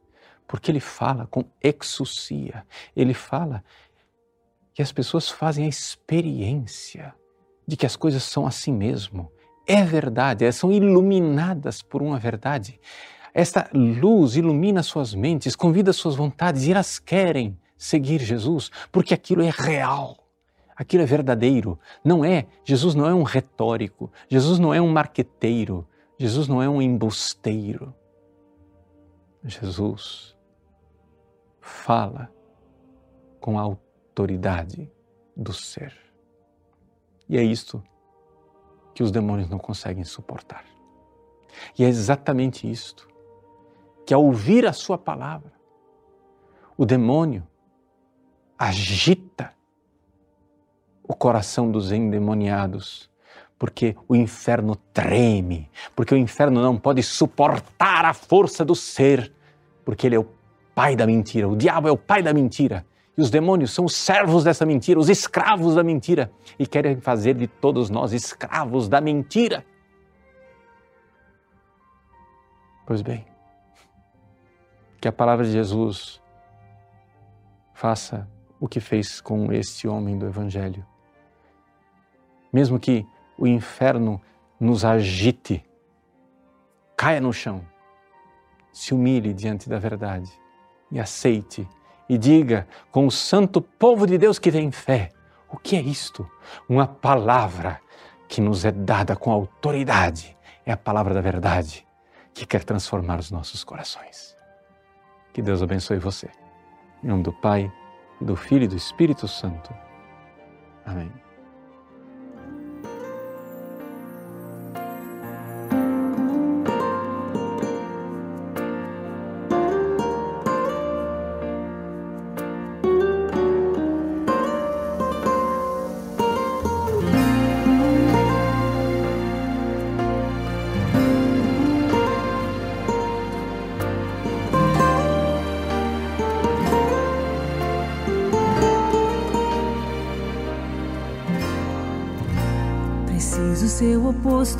porque 0.47 0.69
ele 0.69 0.80
fala 0.80 1.26
com 1.28 1.45
exucia, 1.62 2.65
ele 2.95 3.13
fala 3.13 3.63
que 4.73 4.81
as 4.81 4.91
pessoas 4.91 5.29
fazem 5.29 5.65
a 5.65 5.69
experiência 5.69 7.13
de 7.67 7.77
que 7.77 7.86
as 7.86 7.95
coisas 7.95 8.23
são 8.23 8.45
assim 8.45 8.73
mesmo. 8.73 9.31
É 9.67 9.83
verdade, 9.83 10.43
elas 10.43 10.55
são 10.55 10.71
iluminadas 10.71 11.81
por 11.81 12.01
uma 12.01 12.19
verdade. 12.19 12.79
Esta 13.33 13.69
luz 13.73 14.36
ilumina 14.36 14.83
suas 14.83 15.13
mentes, 15.13 15.55
convida 15.55 15.93
suas 15.93 16.15
vontades 16.15 16.65
e 16.65 16.71
elas 16.71 16.99
querem 16.99 17.57
seguir 17.77 18.19
Jesus 18.19 18.69
porque 18.91 19.13
aquilo 19.13 19.41
é 19.41 19.49
real. 19.49 20.17
Aquilo 20.75 21.03
é 21.03 21.05
verdadeiro. 21.05 21.79
Não 22.03 22.25
é, 22.25 22.47
Jesus 22.65 22.95
não 22.95 23.07
é 23.07 23.13
um 23.13 23.23
retórico, 23.23 24.12
Jesus 24.27 24.59
não 24.59 24.73
é 24.73 24.81
um 24.81 24.89
marqueteiro, 24.89 25.88
Jesus 26.17 26.47
não 26.47 26.62
é 26.62 26.67
um 26.67 26.81
embusteiro. 26.81 27.93
Jesus 29.45 30.36
fala 31.62 32.29
com 33.39 33.57
a 33.57 33.62
autoridade 33.62 33.92
do 35.36 35.54
ser. 35.54 35.93
E 37.28 37.38
é 37.38 37.43
isto 37.43 37.84
que 38.93 39.02
os 39.02 39.12
demônios 39.12 39.49
não 39.49 39.58
conseguem 39.58 40.04
suportar. 40.04 40.65
E 41.78 41.84
é 41.84 41.88
exatamente 41.88 42.69
isto 42.69 43.08
que, 44.06 44.13
ao 44.13 44.23
ouvir 44.23 44.65
a 44.65 44.73
Sua 44.73 44.97
palavra, 44.97 45.52
o 46.78 46.86
demônio 46.86 47.47
agita 48.58 49.54
o 51.04 51.13
coração 51.13 51.69
dos 51.69 51.91
endemoniados, 51.91 53.10
porque 53.58 53.95
o 54.08 54.15
inferno 54.15 54.76
treme, 54.76 55.69
porque 55.95 56.13
o 56.13 56.17
inferno 56.17 56.62
não 56.62 56.78
pode 56.78 57.04
suportar 57.04 58.06
a 58.06 58.13
força 58.13 58.63
do 58.63 58.76
ser, 58.76 59.34
porque 59.86 60.08
ele 60.08 60.15
é 60.15 60.19
o 60.19 60.28
pai 60.73 60.95
da 60.95 61.06
mentira, 61.06 61.47
o 61.47 61.56
diabo 61.56 61.88
é 61.88 61.91
o 61.91 61.97
pai 61.97 62.23
da 62.23 62.34
mentira. 62.34 62.86
E 63.17 63.21
os 63.21 63.30
demônios 63.30 63.71
são 63.71 63.86
os 63.86 63.95
servos 63.95 64.43
dessa 64.43 64.65
mentira, 64.65 64.99
os 64.99 65.10
escravos 65.10 65.76
da 65.76 65.84
mentira, 65.84 66.32
e 66.58 66.65
querem 66.65 66.99
fazer 66.99 67.36
de 67.36 67.47
todos 67.47 67.89
nós 67.89 68.12
escravos 68.12 68.89
da 68.89 68.99
mentira. 68.99 69.63
Pois 72.86 73.02
bem, 73.02 73.26
que 74.99 75.08
a 75.08 75.12
palavra 75.12 75.45
de 75.45 75.52
Jesus 75.52 76.21
faça 77.73 78.28
o 78.60 78.67
que 78.67 78.80
fez 78.80 79.21
com 79.21 79.52
este 79.52 79.88
homem 79.88 80.17
do 80.17 80.26
Evangelho. 80.26 80.86
Mesmo 82.52 82.80
que 82.80 83.06
o 83.38 83.45
inferno 83.45 84.21
nos 84.60 84.86
agite, 84.86 85.63
caia 86.95 87.19
no 87.19 87.34
chão, 87.34 87.65
se 88.71 88.93
humilhe 88.93 89.34
diante 89.34 89.69
da 89.69 89.78
verdade 89.78 90.32
e 90.91 90.99
aceite 90.99 91.67
e 92.07 92.17
diga 92.17 92.67
com 92.91 93.07
o 93.07 93.11
santo 93.11 93.61
povo 93.61 94.05
de 94.05 94.17
Deus 94.17 94.39
que 94.39 94.51
tem 94.51 94.71
fé: 94.71 95.11
o 95.49 95.57
que 95.57 95.75
é 95.75 95.81
isto? 95.81 96.29
Uma 96.67 96.87
palavra 96.87 97.79
que 98.27 98.41
nos 98.41 98.65
é 98.65 98.71
dada 98.71 99.15
com 99.15 99.31
autoridade. 99.31 100.35
É 100.65 100.71
a 100.71 100.77
palavra 100.77 101.13
da 101.13 101.21
verdade 101.21 101.85
que 102.33 102.45
quer 102.45 102.63
transformar 102.63 103.19
os 103.19 103.29
nossos 103.29 103.63
corações. 103.63 104.35
Que 105.33 105.41
Deus 105.41 105.61
abençoe 105.61 105.99
você. 105.99 106.29
Em 107.03 107.07
nome 107.07 107.23
do 107.23 107.33
Pai, 107.33 107.71
do 108.19 108.35
Filho 108.35 108.63
e 108.63 108.67
do 108.67 108.75
Espírito 108.75 109.27
Santo. 109.27 109.73
Amém. 110.85 111.22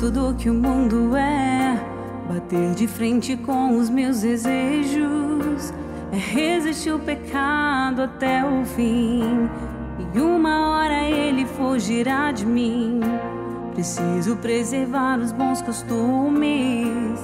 Oposto 0.04 0.10
do 0.10 0.34
que 0.34 0.50
o 0.50 0.54
mundo 0.54 1.16
é. 1.16 1.78
Bater 2.28 2.74
de 2.74 2.86
frente 2.86 3.36
com 3.36 3.76
os 3.78 3.88
meus 3.88 4.20
desejos 4.20 5.72
é 6.12 6.16
resistir 6.16 6.92
o 6.92 6.98
pecado 6.98 8.02
até 8.02 8.44
o 8.44 8.64
fim. 8.64 9.48
E 10.14 10.20
uma 10.20 10.70
hora 10.70 11.02
ele 11.04 11.46
fugirá 11.46 12.32
de 12.32 12.44
mim. 12.46 13.00
Preciso 13.74 14.36
preservar 14.36 15.18
os 15.18 15.32
bons 15.32 15.62
costumes, 15.62 17.18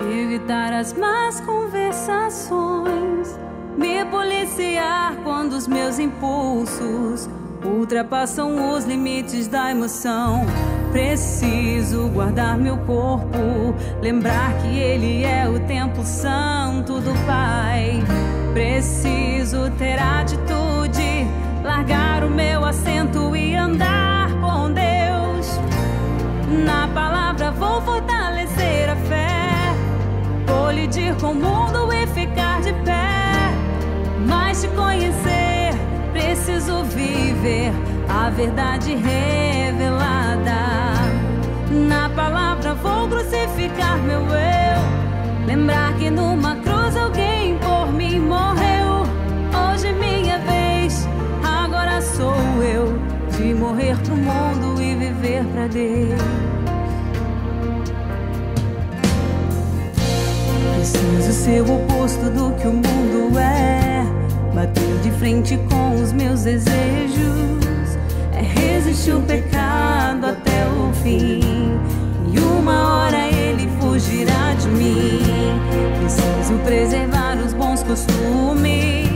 evitar 0.00 0.72
as 0.72 0.92
más 0.92 1.40
conversações, 1.40 3.38
me 3.76 4.04
policiar 4.06 5.16
quando 5.24 5.54
os 5.54 5.66
meus 5.66 5.98
impulsos 5.98 7.28
ultrapassam 7.64 8.74
os 8.74 8.84
limites 8.84 9.48
da 9.48 9.70
emoção. 9.70 10.44
Preciso 10.96 12.08
guardar 12.08 12.56
meu 12.56 12.78
corpo, 12.78 13.74
lembrar 14.00 14.54
que 14.62 14.78
Ele 14.78 15.24
é 15.24 15.46
o 15.46 15.60
templo 15.60 16.02
santo 16.02 17.00
do 17.00 17.12
Pai. 17.26 18.02
Preciso 18.54 19.70
ter 19.72 19.98
atitude, 19.98 21.28
largar 21.62 22.24
o 22.24 22.30
meu 22.30 22.64
assento 22.64 23.36
e 23.36 23.54
andar 23.54 24.30
com 24.40 24.72
Deus. 24.72 25.60
Na 26.64 26.88
palavra 26.88 27.50
vou 27.50 27.82
fortalecer 27.82 28.88
a 28.88 28.96
fé, 28.96 29.74
colidir 30.46 31.14
com 31.16 31.32
o 31.32 31.34
mundo 31.34 31.92
e 31.92 32.06
ficar 32.06 32.62
de 32.62 32.72
pé. 32.72 33.52
Mas 34.26 34.62
te 34.62 34.68
conhecer, 34.68 35.74
preciso 36.14 36.84
viver 36.84 37.70
a 38.08 38.30
verdade 38.30 38.94
revelada. 38.94 40.75
Na 41.70 42.08
palavra 42.08 42.74
vou 42.74 43.08
crucificar 43.08 43.98
meu 43.98 44.20
eu. 44.20 45.46
Lembrar 45.46 45.94
que 45.96 46.10
numa 46.10 46.56
cruz 46.56 46.96
alguém 46.96 47.58
por 47.58 47.92
mim 47.92 48.20
morreu. 48.20 49.02
Hoje 49.52 49.92
minha 49.92 50.38
vez, 50.38 51.08
agora 51.42 52.00
sou 52.00 52.34
eu. 52.62 52.98
De 53.36 53.52
morrer 53.52 53.96
pro 53.98 54.16
mundo 54.16 54.80
e 54.80 54.94
viver 54.94 55.44
pra 55.46 55.66
Deus. 55.66 56.20
Preciso 60.76 61.32
ser 61.32 61.62
o 61.62 61.76
oposto 61.76 62.30
do 62.30 62.52
que 62.52 62.68
o 62.68 62.72
mundo 62.72 63.38
é. 63.38 64.04
Bater 64.54 65.00
de 65.02 65.10
frente 65.18 65.58
com 65.68 66.00
os 66.00 66.12
meus 66.12 66.44
desejos 66.44 67.98
é 68.32 68.40
resistir 68.40 69.12
o 69.12 69.20
pecado 69.20 70.26
até 70.26 70.45
fim. 71.06 71.40
E 72.32 72.38
uma 72.40 73.04
hora 73.04 73.28
ele 73.28 73.68
fugirá 73.78 74.54
de 74.54 74.66
mim. 74.68 75.20
Preciso 76.00 76.58
preservar 76.64 77.36
os 77.38 77.52
bons 77.54 77.84
costumes, 77.84 79.08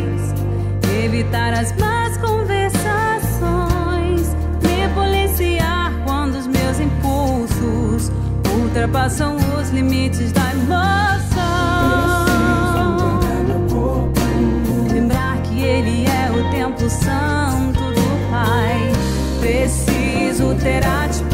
evitar 1.05 1.53
as 1.53 1.77
más 1.77 2.17
conversações, 2.19 4.37
me 4.63 4.89
policiar 4.95 5.93
quando 6.05 6.37
os 6.37 6.47
meus 6.47 6.79
impulsos 6.79 8.13
ultrapassam 8.55 9.35
os 9.59 9.71
limites 9.71 10.31
da 10.33 10.53
emoção. 10.53 11.11
Lembrar 14.93 15.43
que 15.43 15.61
ele 15.61 16.07
é 16.07 16.31
o 16.31 16.49
templo 16.53 16.89
santo 16.89 17.81
do 17.81 18.31
Pai 18.31 18.93
Preciso 19.41 20.55
ter 20.63 20.87
atitude, 20.87 21.30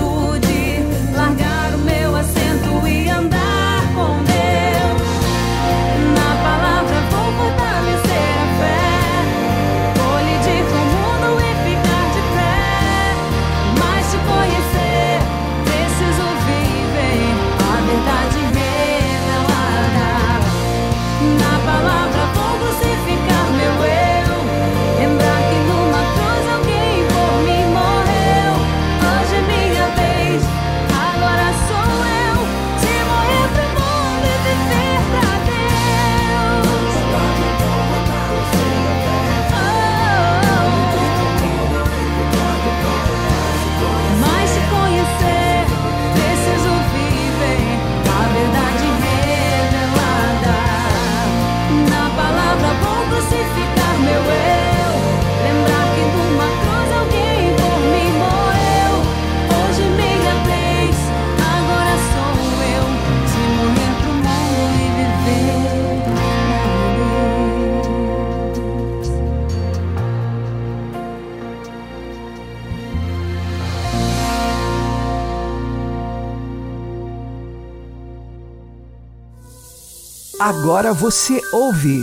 Agora 80.39 80.93
você 80.93 81.41
ouve 81.51 82.03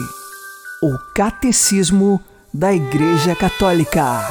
o 0.81 0.97
Catecismo 1.13 2.19
da 2.51 2.73
Igreja 2.73 3.35
Católica. 3.35 4.27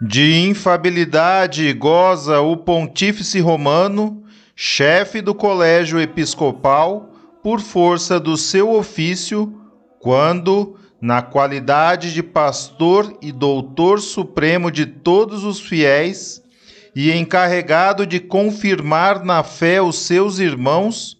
De 0.00 0.40
infabilidade 0.48 1.70
goza 1.74 2.40
o 2.40 2.56
Pontífice 2.56 3.40
Romano, 3.40 4.24
chefe 4.56 5.20
do 5.20 5.34
Colégio 5.34 6.00
Episcopal, 6.00 7.10
por 7.42 7.60
força 7.60 8.18
do 8.18 8.34
seu 8.34 8.72
ofício, 8.72 9.52
quando, 10.00 10.76
na 10.98 11.20
qualidade 11.20 12.14
de 12.14 12.22
pastor 12.22 13.18
e 13.20 13.32
doutor 13.32 14.00
supremo 14.00 14.70
de 14.70 14.86
todos 14.86 15.44
os 15.44 15.60
fiéis, 15.60 16.42
e 17.00 17.12
encarregado 17.12 18.04
de 18.04 18.18
confirmar 18.18 19.24
na 19.24 19.44
fé 19.44 19.80
os 19.80 20.00
seus 20.00 20.40
irmãos, 20.40 21.16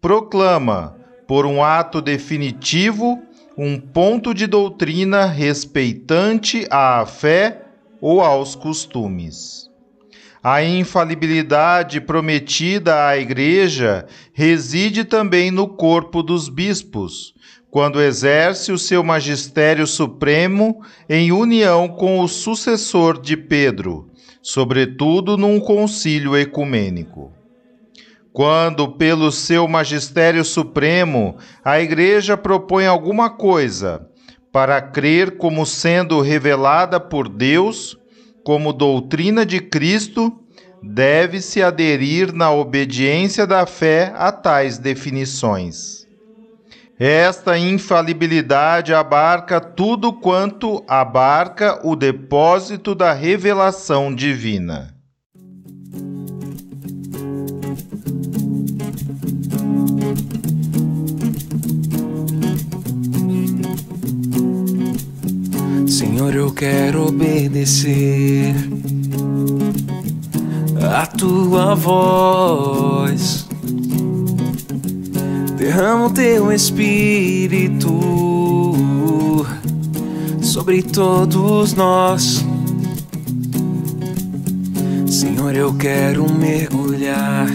proclama, 0.00 0.96
por 1.26 1.44
um 1.44 1.62
ato 1.62 2.00
definitivo, 2.00 3.22
um 3.54 3.78
ponto 3.78 4.32
de 4.32 4.46
doutrina 4.46 5.26
respeitante 5.26 6.66
à 6.70 7.04
fé 7.04 7.60
ou 8.00 8.22
aos 8.22 8.54
costumes. 8.54 9.68
A 10.42 10.64
infalibilidade 10.64 12.00
prometida 12.00 13.06
à 13.08 13.18
Igreja 13.18 14.06
reside 14.32 15.04
também 15.04 15.50
no 15.50 15.68
corpo 15.68 16.22
dos 16.22 16.48
bispos, 16.48 17.34
quando 17.70 18.00
exerce 18.00 18.72
o 18.72 18.78
seu 18.78 19.04
magistério 19.04 19.86
supremo 19.86 20.82
em 21.06 21.32
união 21.32 21.86
com 21.86 22.18
o 22.20 22.26
sucessor 22.26 23.20
de 23.20 23.36
Pedro, 23.36 24.08
sobretudo 24.48 25.36
num 25.36 25.60
concílio 25.60 26.34
ecumênico. 26.34 27.30
Quando, 28.32 28.92
pelo 28.92 29.30
seu 29.30 29.68
magistério 29.68 30.42
supremo, 30.42 31.36
a 31.62 31.78
Igreja 31.80 32.34
propõe 32.34 32.86
alguma 32.86 33.28
coisa 33.28 34.08
para 34.50 34.80
crer 34.80 35.36
como 35.36 35.66
sendo 35.66 36.18
revelada 36.22 36.98
por 36.98 37.28
Deus, 37.28 37.98
como 38.42 38.72
doutrina 38.72 39.44
de 39.44 39.60
Cristo, 39.60 40.32
deve-se 40.82 41.62
aderir 41.62 42.32
na 42.32 42.50
obediência 42.50 43.46
da 43.46 43.66
fé 43.66 44.14
a 44.16 44.32
tais 44.32 44.78
definições. 44.78 46.07
Esta 46.98 47.56
infalibilidade 47.56 48.92
abarca 48.92 49.60
tudo 49.60 50.12
quanto 50.12 50.82
abarca 50.88 51.80
o 51.86 51.94
depósito 51.94 52.92
da 52.92 53.12
revelação 53.12 54.12
divina. 54.12 54.92
Senhor, 65.86 66.34
eu 66.34 66.52
quero 66.52 67.06
obedecer 67.06 68.56
a 70.92 71.06
tua 71.06 71.76
voz 71.76 73.47
derrama 75.68 76.06
o 76.06 76.10
teu 76.10 76.50
espírito 76.50 77.92
sobre 80.40 80.82
todos 80.82 81.74
nós. 81.74 82.42
Senhor, 85.06 85.54
eu 85.54 85.74
quero 85.74 86.24
mergulhar, 86.32 87.50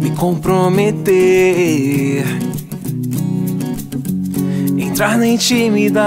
me 0.00 0.10
comprometer, 0.16 2.24
entrar 4.78 5.18
na 5.18 5.26
intimidade 5.26 5.98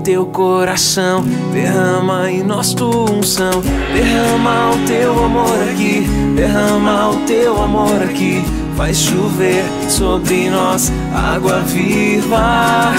teu 0.00 0.26
coração, 0.26 1.22
derrama 1.52 2.30
em 2.30 2.42
nós 2.42 2.74
tua 2.74 3.10
unção, 3.10 3.62
derrama 3.92 4.72
o 4.72 4.86
teu 4.86 5.24
amor 5.24 5.62
aqui, 5.70 6.06
derrama 6.34 7.10
o 7.10 7.16
teu 7.26 7.62
amor 7.62 8.02
aqui, 8.02 8.42
faz 8.76 8.98
chover 8.98 9.64
sobre 9.88 10.50
nós 10.50 10.92
água 11.14 11.60
viva. 11.60 12.92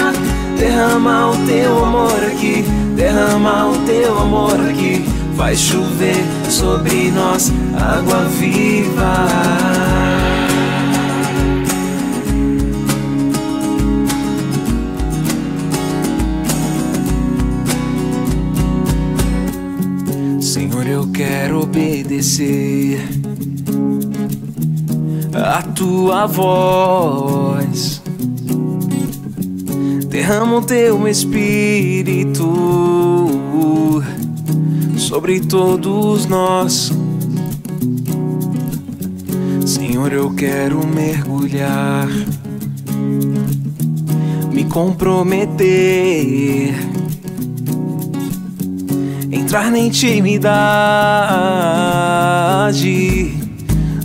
Derrama 0.58 1.30
o 1.30 1.36
teu 1.46 1.84
amor 1.84 2.24
aqui, 2.24 2.64
derrama 2.94 3.70
o 3.70 3.78
teu 3.78 4.16
amor 4.16 4.60
aqui, 4.70 5.04
faz 5.36 5.58
chover 5.58 6.24
sobre 6.48 7.10
nós 7.10 7.52
água 7.76 8.24
viva. 8.38 10.11
Quero 21.12 21.62
obedecer 21.62 23.00
a 25.34 25.62
tua 25.62 26.26
voz. 26.26 28.02
Derrama 30.08 30.58
o 30.58 30.62
teu 30.62 31.06
espírito 31.06 32.48
sobre 34.96 35.40
todos 35.40 36.26
nós. 36.26 36.90
Senhor, 39.66 40.12
eu 40.12 40.32
quero 40.34 40.86
mergulhar, 40.86 42.08
me 44.52 44.64
comprometer 44.64 46.91
entrar 49.52 49.70
na 49.70 49.78
intimidade 49.78 50.48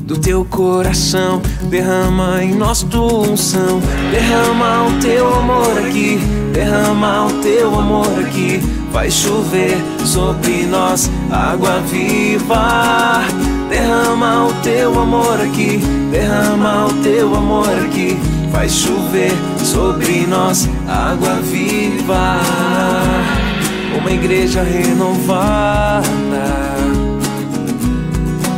do 0.02 0.18
teu 0.18 0.44
coração. 0.44 1.42
Derrama 1.70 2.44
em 2.44 2.54
nós 2.54 2.84
tua 2.84 3.30
unção, 3.30 3.82
derrama 4.12 4.90
o 4.90 5.00
teu 5.00 5.34
amor 5.34 5.78
aqui, 5.88 6.20
derrama 6.52 7.28
o 7.28 7.34
teu 7.42 7.80
amor 7.80 8.20
aqui. 8.26 8.60
Vai 8.92 9.10
chover 9.10 9.78
sobre 10.04 10.66
nós 10.66 11.10
água 11.32 11.80
viva. 11.80 13.24
Derrama 13.70 14.48
o 14.48 14.54
teu 14.64 15.00
amor 15.00 15.40
aqui, 15.40 15.80
derrama 16.12 16.88
o 16.88 16.94
teu 17.02 17.34
amor 17.34 17.70
aqui. 17.86 18.18
Vai 18.52 18.68
chover 18.68 19.32
sobre 19.64 20.28
nós 20.28 20.68
água 20.90 21.36
viva 21.42 23.17
uma 23.98 24.12
igreja 24.12 24.62
renovada, 24.62 26.06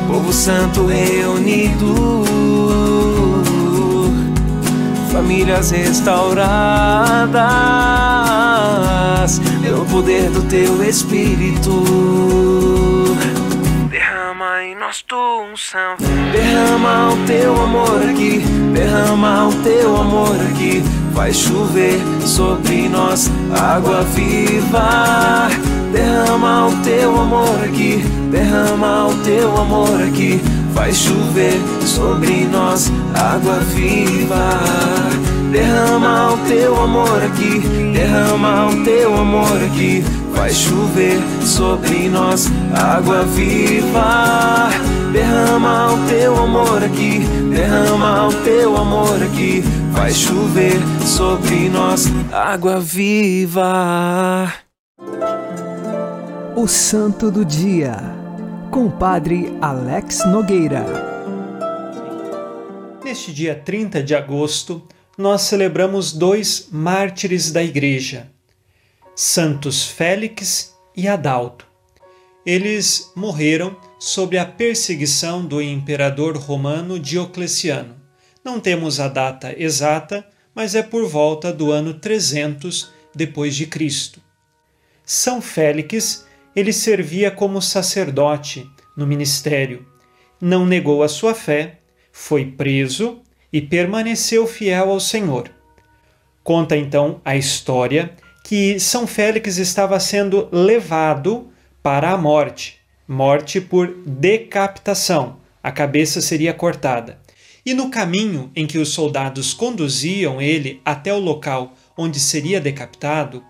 povo 0.07 0.33
santo 0.33 0.85
reunido, 0.85 2.23
famílias 5.11 5.71
restauradas. 5.71 7.39
Pelo 9.61 9.85
poder 9.85 10.29
do 10.31 10.41
teu 10.43 10.83
Espírito. 10.83 11.83
Derrama 13.89 14.63
em 14.63 14.75
nós 14.75 15.01
tua 15.01 15.43
unção, 15.43 15.95
derrama 16.31 17.13
o 17.13 17.17
teu 17.25 17.61
amor 17.61 18.01
aqui, 18.09 18.39
derrama 18.73 19.47
o 19.47 19.53
teu 19.63 19.95
amor 19.95 20.35
aqui 20.51 20.83
Vai 21.19 21.33
chover 21.33 21.99
sobre 22.25 22.87
nós 22.87 23.29
água 23.53 24.03
viva. 24.15 25.49
Derrama 25.91 26.67
o 26.67 26.71
teu 26.81 27.13
amor 27.19 27.59
aqui, 27.61 28.01
derrama 28.31 29.07
o 29.09 29.13
teu 29.15 29.57
amor 29.57 30.01
aqui. 30.01 30.39
Vai 30.73 30.93
chover 30.93 31.59
sobre 31.85 32.45
nós 32.45 32.89
água 33.13 33.59
viva. 33.75 34.61
Derrama 35.51 36.35
o 36.35 36.37
teu 36.47 36.81
amor 36.81 37.21
aqui, 37.21 37.59
derrama 37.91 38.69
o 38.69 38.83
teu 38.85 39.13
amor 39.13 39.61
aqui. 39.61 40.01
Vai 40.33 40.53
chover 40.53 41.19
sobre 41.43 42.07
nós 42.07 42.49
água 42.73 43.23
viva. 43.23 44.69
Derrama 45.11 45.93
o 45.93 46.07
teu 46.07 46.35
amor 46.35 46.83
aqui, 46.83 47.19
derrama 47.49 48.27
o 48.27 48.43
teu 48.43 48.77
amor 48.77 49.23
aqui. 49.23 49.61
Vai 49.91 50.13
chover 50.13 50.75
sobre 51.03 51.67
nós 51.67 52.05
água 52.31 52.79
viva. 52.79 54.53
O 56.55 56.67
Santo 56.67 57.31
do 57.31 57.43
Dia, 57.43 57.97
com 58.69 58.85
o 58.85 58.91
Padre 58.91 59.51
Alex 59.59 60.25
Nogueira. 60.27 60.85
Neste 63.03 63.33
dia 63.33 63.55
30 63.55 64.03
de 64.03 64.13
agosto, 64.13 64.87
nós 65.17 65.41
celebramos 65.41 66.13
dois 66.13 66.67
mártires 66.71 67.51
da 67.51 67.63
Igreja, 67.63 68.29
Santos 69.15 69.85
Félix 69.85 70.75
e 70.95 71.07
Adalto. 71.07 71.65
eles 72.45 73.11
morreram 73.15 73.75
sob 73.99 74.37
a 74.37 74.45
perseguição 74.45 75.45
do 75.45 75.61
imperador 75.61 76.37
romano 76.37 76.97
Diocleciano. 76.97 77.97
Não 78.43 78.57
temos 78.59 78.99
a 79.01 79.09
data 79.09 79.53
exata, 79.61 80.25
mas 80.55 80.73
é 80.73 80.81
por 80.81 81.05
volta 81.05 81.51
do 81.51 81.71
ano 81.71 81.93
300 81.93 82.91
depois 83.13 83.55
de 83.55 83.67
Cristo. 83.67 84.21
São 85.05 85.41
Félix, 85.41 86.25
ele 86.55 86.71
servia 86.71 87.29
como 87.29 87.61
sacerdote 87.61 88.69
no 88.95 89.05
ministério. 89.05 89.85
Não 90.39 90.65
negou 90.65 91.03
a 91.03 91.09
sua 91.09 91.35
fé, 91.35 91.79
foi 92.11 92.45
preso 92.45 93.21
e 93.51 93.61
permaneceu 93.61 94.47
fiel 94.47 94.91
ao 94.91 94.99
Senhor. 94.99 95.51
Conta 96.43 96.77
então 96.77 97.19
a 97.25 97.35
história 97.35 98.15
que 98.43 98.79
São 98.79 99.05
Félix 99.05 99.57
estava 99.57 99.99
sendo 99.99 100.47
levado 100.51 101.49
para 101.83 102.11
a 102.11 102.17
morte, 102.17 102.78
morte 103.09 103.59
por 103.59 103.91
decapitação. 104.05 105.39
A 105.63 105.71
cabeça 105.71 106.21
seria 106.21 106.53
cortada. 106.53 107.19
E 107.65 107.73
no 107.73 107.89
caminho 107.89 108.51
em 108.55 108.67
que 108.67 108.77
os 108.77 108.89
soldados 108.89 109.51
conduziam 109.51 110.39
ele 110.39 110.79
até 110.85 111.11
o 111.11 111.17
local 111.17 111.73
onde 111.97 112.19
seria 112.19 112.61
decapitado, 112.61 113.43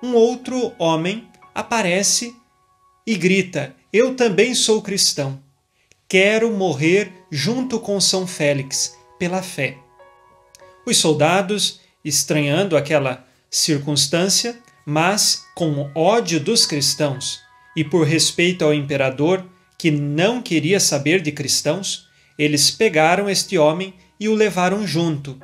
um 0.00 0.14
outro 0.14 0.72
homem 0.78 1.26
aparece 1.52 2.32
e 3.04 3.16
grita: 3.16 3.74
Eu 3.92 4.14
também 4.14 4.54
sou 4.54 4.80
cristão. 4.80 5.42
Quero 6.08 6.52
morrer 6.52 7.12
junto 7.32 7.80
com 7.80 8.00
São 8.00 8.28
Félix 8.28 8.96
pela 9.18 9.42
fé. 9.42 9.76
Os 10.86 10.96
soldados, 10.96 11.80
estranhando 12.04 12.76
aquela 12.76 13.26
circunstância, 13.50 14.56
mas 14.86 15.44
com 15.54 15.90
ódio 15.94 16.40
dos 16.40 16.64
cristãos 16.64 17.49
e 17.76 17.84
por 17.84 18.06
respeito 18.06 18.64
ao 18.64 18.74
imperador, 18.74 19.44
que 19.78 19.90
não 19.90 20.42
queria 20.42 20.78
saber 20.78 21.20
de 21.20 21.32
cristãos, 21.32 22.08
eles 22.38 22.70
pegaram 22.70 23.28
este 23.28 23.56
homem 23.56 23.94
e 24.18 24.28
o 24.28 24.34
levaram 24.34 24.86
junto. 24.86 25.38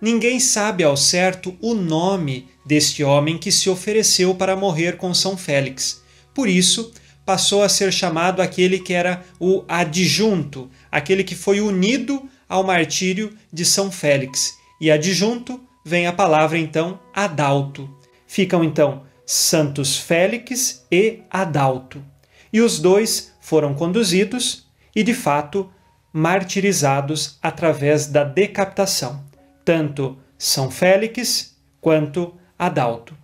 Ninguém 0.00 0.40
sabe 0.40 0.82
ao 0.82 0.96
certo 0.96 1.56
o 1.60 1.74
nome 1.74 2.48
deste 2.64 3.04
homem 3.04 3.36
que 3.36 3.52
se 3.52 3.68
ofereceu 3.68 4.34
para 4.34 4.56
morrer 4.56 4.96
com 4.96 5.12
São 5.12 5.36
Félix. 5.36 6.02
Por 6.34 6.48
isso, 6.48 6.92
passou 7.24 7.62
a 7.62 7.68
ser 7.68 7.92
chamado 7.92 8.40
aquele 8.40 8.78
que 8.78 8.92
era 8.92 9.22
o 9.38 9.62
adjunto, 9.68 10.70
aquele 10.90 11.22
que 11.22 11.34
foi 11.34 11.60
unido 11.60 12.28
ao 12.48 12.64
martírio 12.64 13.32
de 13.52 13.64
São 13.64 13.92
Félix. 13.92 14.54
E 14.80 14.90
adjunto 14.90 15.60
vem 15.84 16.06
a 16.06 16.12
palavra 16.12 16.58
então 16.58 16.98
adalto. 17.14 17.88
Ficam 18.26 18.64
então 18.64 19.02
Santos 19.32 19.96
Félix 19.96 20.84
e 20.90 21.20
Adalto. 21.30 22.04
E 22.52 22.60
os 22.60 22.80
dois 22.80 23.32
foram 23.40 23.74
conduzidos 23.74 24.66
e, 24.92 25.04
de 25.04 25.14
fato, 25.14 25.70
martirizados 26.12 27.38
através 27.40 28.08
da 28.08 28.24
decapitação, 28.24 29.24
tanto 29.64 30.18
São 30.36 30.68
Félix 30.68 31.56
quanto 31.80 32.34
Adalto. 32.58 33.16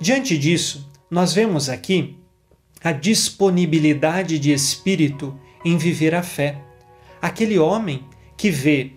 Diante 0.00 0.38
disso, 0.38 0.90
nós 1.10 1.34
vemos 1.34 1.68
aqui 1.68 2.18
a 2.82 2.90
disponibilidade 2.90 4.38
de 4.38 4.50
espírito 4.50 5.38
em 5.62 5.76
viver 5.76 6.14
a 6.14 6.22
fé. 6.22 6.56
Aquele 7.20 7.58
homem 7.58 8.02
que 8.34 8.50
vê 8.50 8.92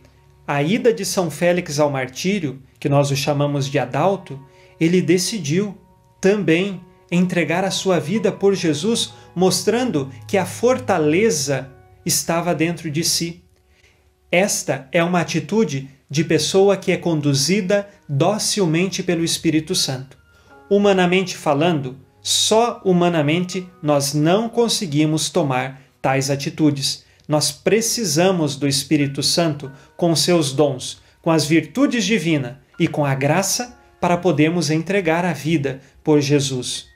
a 0.48 0.64
ida 0.64 0.94
de 0.94 1.04
São 1.04 1.30
Félix 1.30 1.78
ao 1.78 1.90
martírio, 1.90 2.64
que 2.80 2.88
nós 2.88 3.12
o 3.12 3.18
chamamos 3.18 3.68
de 3.68 3.78
Adalto, 3.78 4.40
ele 4.80 5.02
decidiu 5.02 5.78
também 6.20 6.82
entregar 7.12 7.64
a 7.64 7.72
sua 7.72 8.00
vida 8.00 8.32
por 8.32 8.54
Jesus, 8.54 9.14
mostrando 9.36 10.12
que 10.28 10.38
a 10.38 10.46
fortaleza 10.46 11.70
estava 12.06 12.54
dentro 12.54 12.90
de 12.90 13.04
si. 13.04 13.44
Esta 14.32 14.88
é 14.92 15.04
uma 15.04 15.22
atitude 15.22 15.90
de 16.10 16.24
pessoa 16.24 16.78
que 16.78 16.92
é 16.92 16.98
conduzida 16.98 17.88
docilmente 18.08 19.04
pelo 19.04 19.24
Espírito 19.24 19.76
Santo. 19.76 20.18
Humanamente 20.70 21.36
falando, 21.36 21.98
só 22.22 22.82
humanamente 22.84 23.68
nós 23.82 24.14
não 24.14 24.50
conseguimos 24.50 25.30
tomar 25.30 25.82
tais 26.02 26.30
atitudes. 26.30 27.06
Nós 27.28 27.52
precisamos 27.52 28.56
do 28.56 28.68
Espírito 28.68 29.22
Santo 29.24 29.72
com 29.96 30.16
seus 30.16 30.52
dons, 30.52 31.02
com 31.22 31.32
as 31.32 31.46
virtudes 31.46 32.06
divinas 32.06 32.56
e 32.80 32.88
com 32.88 33.06
a 33.06 33.16
graça 33.16 33.78
para 34.00 34.18
podermos 34.18 34.70
entregar 34.70 35.26
a 35.26 35.34
vida 35.34 35.82
por 36.08 36.22
Jesus. 36.22 36.88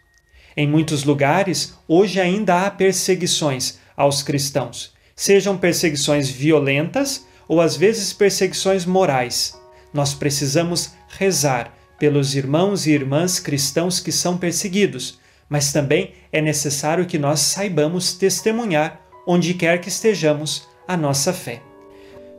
Em 0.55 0.65
muitos 0.65 1.03
lugares, 1.03 1.73
hoje 1.85 2.17
ainda 2.17 2.61
há 2.65 2.71
perseguições 2.71 3.77
aos 3.93 4.23
cristãos, 4.23 4.93
sejam 5.13 5.57
perseguições 5.57 6.29
violentas 6.29 7.25
ou 7.45 7.59
às 7.59 7.75
vezes 7.75 8.13
perseguições 8.13 8.85
morais. 8.85 9.59
Nós 9.93 10.13
precisamos 10.13 10.91
rezar 11.09 11.77
pelos 11.99 12.35
irmãos 12.35 12.87
e 12.87 12.91
irmãs 12.91 13.37
cristãos 13.37 13.99
que 13.99 14.13
são 14.13 14.37
perseguidos, 14.37 15.19
mas 15.49 15.73
também 15.73 16.13
é 16.31 16.41
necessário 16.41 17.05
que 17.05 17.19
nós 17.19 17.41
saibamos 17.41 18.13
testemunhar, 18.13 19.01
onde 19.27 19.53
quer 19.55 19.81
que 19.81 19.89
estejamos, 19.89 20.69
a 20.87 20.95
nossa 20.95 21.33
fé. 21.33 21.61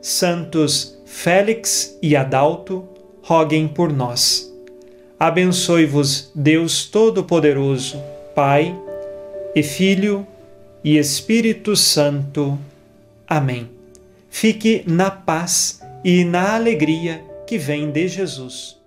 Santos 0.01 0.97
Félix 1.05 1.99
e 2.01 2.15
Adalto, 2.15 2.89
roguem 3.21 3.67
por 3.67 3.93
nós. 3.93 4.52
Abençoe-vos 5.23 6.29
Deus 6.35 6.83
Todo-Poderoso, 6.83 7.95
Pai 8.35 8.77
e 9.55 9.63
Filho 9.63 10.27
e 10.83 10.97
Espírito 10.97 11.77
Santo. 11.77 12.59
Amém. 13.25 13.69
Fique 14.29 14.83
na 14.85 15.09
paz 15.09 15.79
e 16.03 16.25
na 16.25 16.55
alegria 16.55 17.23
que 17.47 17.57
vem 17.57 17.89
de 17.89 18.05
Jesus. 18.09 18.77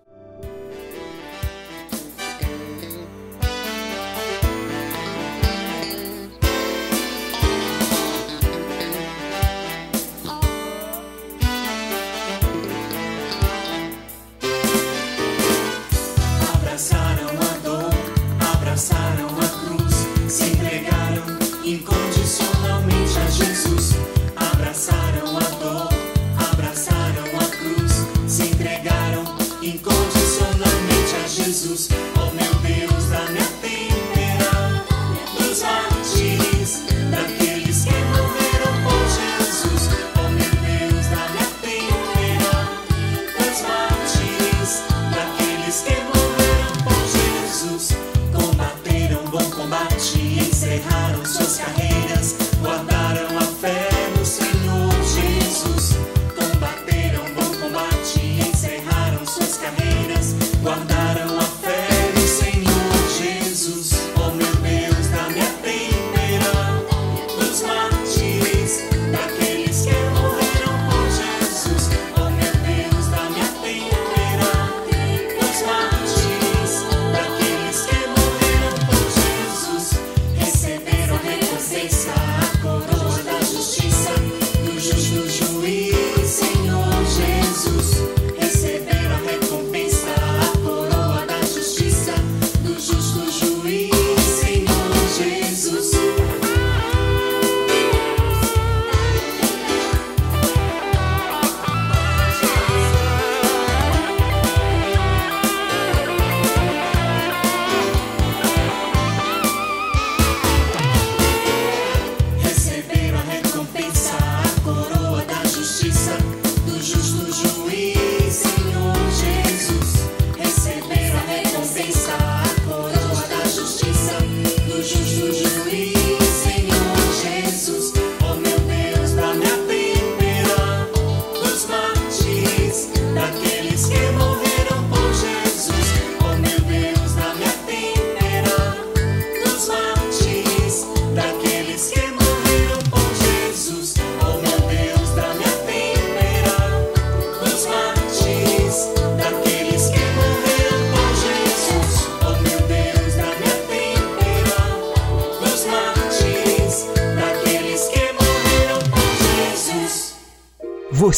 Guardaram 31.77 32.16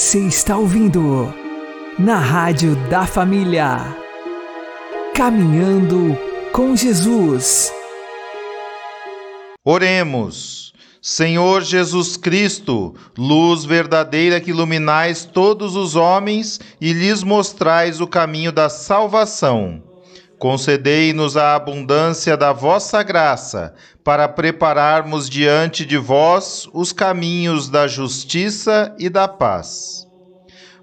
Você 0.09 0.20
está 0.20 0.56
ouvindo 0.56 1.34
na 1.98 2.16
Rádio 2.16 2.74
da 2.88 3.04
Família. 3.04 3.94
Caminhando 5.14 6.16
com 6.50 6.74
Jesus. 6.74 7.70
Oremos. 9.62 10.72
Senhor 11.02 11.61
Jesus 11.61 12.16
Cristo, 12.16 12.94
luz 13.18 13.66
verdadeira 13.66 14.40
que 14.40 14.48
iluminais 14.48 15.26
todos 15.26 15.76
os 15.76 15.94
homens 15.94 16.59
e 16.80 16.94
lhes 16.94 17.22
mostrais 17.22 18.00
o 18.00 18.06
caminho 18.06 18.50
da 18.50 18.70
salvação. 18.70 19.88
Concedei-nos 20.39 21.36
a 21.36 21.57
abundância 21.57 22.36
da 22.36 22.53
vossa 22.53 23.03
graça, 23.03 23.74
para 24.05 24.28
prepararmos 24.28 25.28
diante 25.28 25.84
de 25.84 25.97
vós 25.97 26.68
os 26.72 26.93
caminhos 26.93 27.68
da 27.68 27.89
justiça 27.89 28.95
e 28.99 29.09
da 29.09 29.26
paz. 29.26 30.07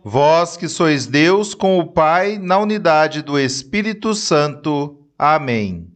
Vós 0.04 0.56
que 0.56 0.68
sois 0.68 1.08
Deus 1.08 1.56
com 1.56 1.80
o 1.80 1.88
Pai, 1.88 2.38
na 2.38 2.60
unidade 2.60 3.22
do 3.22 3.40
Espírito 3.40 4.14
Santo. 4.14 5.00
Amém. 5.18 5.88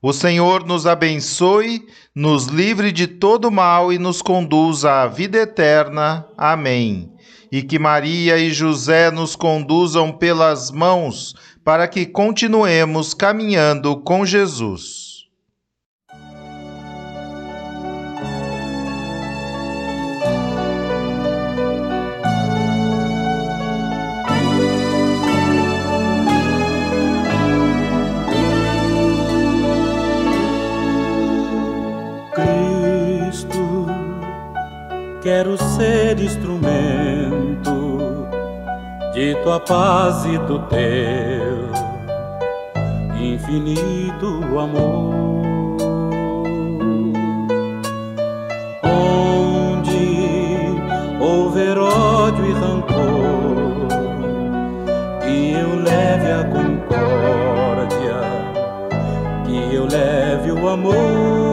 O 0.00 0.12
Senhor 0.12 0.64
nos 0.64 0.86
abençoe, 0.86 1.84
nos 2.14 2.46
livre 2.46 2.92
de 2.92 3.08
todo 3.08 3.50
mal 3.50 3.92
e 3.92 3.98
nos 3.98 4.22
conduza 4.22 5.02
à 5.02 5.06
vida 5.08 5.38
eterna. 5.38 6.24
Amém. 6.38 7.12
E 7.50 7.62
que 7.62 7.78
Maria 7.78 8.38
e 8.38 8.50
José 8.50 9.10
nos 9.10 9.34
conduzam 9.34 10.12
pelas 10.12 10.70
mãos 10.70 11.34
para 11.68 11.86
que 11.86 12.06
continuemos 12.06 13.12
caminhando 13.12 14.00
com 14.00 14.24
Jesus. 14.24 15.28
Cristo, 32.32 33.86
quero 35.22 35.58
ser 35.76 36.18
instrumento 36.18 36.87
de 39.18 39.34
tua 39.42 39.58
paz 39.58 40.24
e 40.26 40.38
do 40.38 40.60
teu 40.68 40.78
infinito 43.20 44.40
amor. 44.60 45.42
Onde 48.84 50.00
houver 51.20 51.76
ódio 51.76 52.46
e 52.46 52.52
rancor, 52.52 53.88
que 55.20 55.52
eu 55.52 55.74
leve 55.82 56.30
a 56.30 56.44
concórdia, 56.54 58.20
que 59.44 59.74
eu 59.74 59.84
leve 59.84 60.52
o 60.52 60.68
amor. 60.68 61.47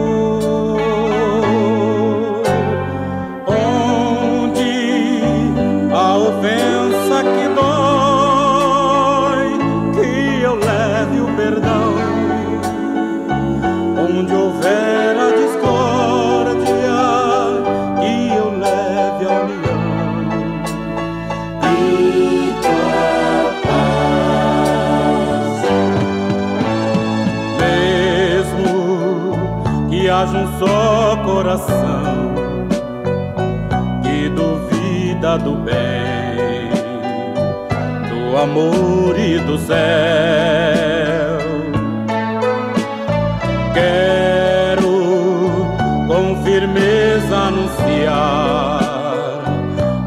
Coração 31.56 32.68
que 34.02 34.28
duvida 34.28 35.38
do 35.38 35.54
bem, 35.56 36.68
do 38.08 38.36
amor 38.36 39.18
e 39.18 39.38
do 39.38 39.56
céu. 39.58 39.76
Quero 43.72 44.84
com 46.06 46.44
firmeza 46.44 47.36
anunciar 47.36 48.82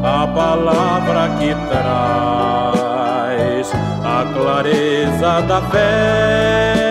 a 0.02 0.26
palavra 0.28 1.28
que 1.38 1.54
traz 1.68 3.70
a 4.04 4.24
clareza 4.32 5.42
da 5.42 5.60
fé. 5.62 6.89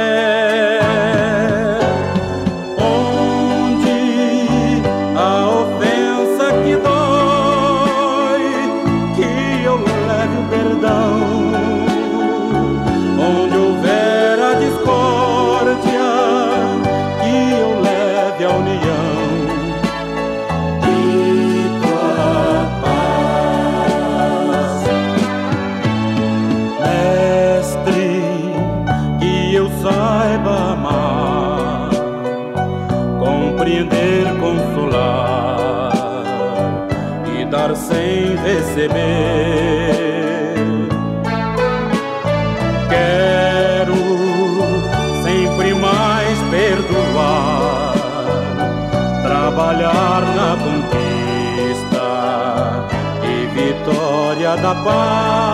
Bye. 54.85 55.48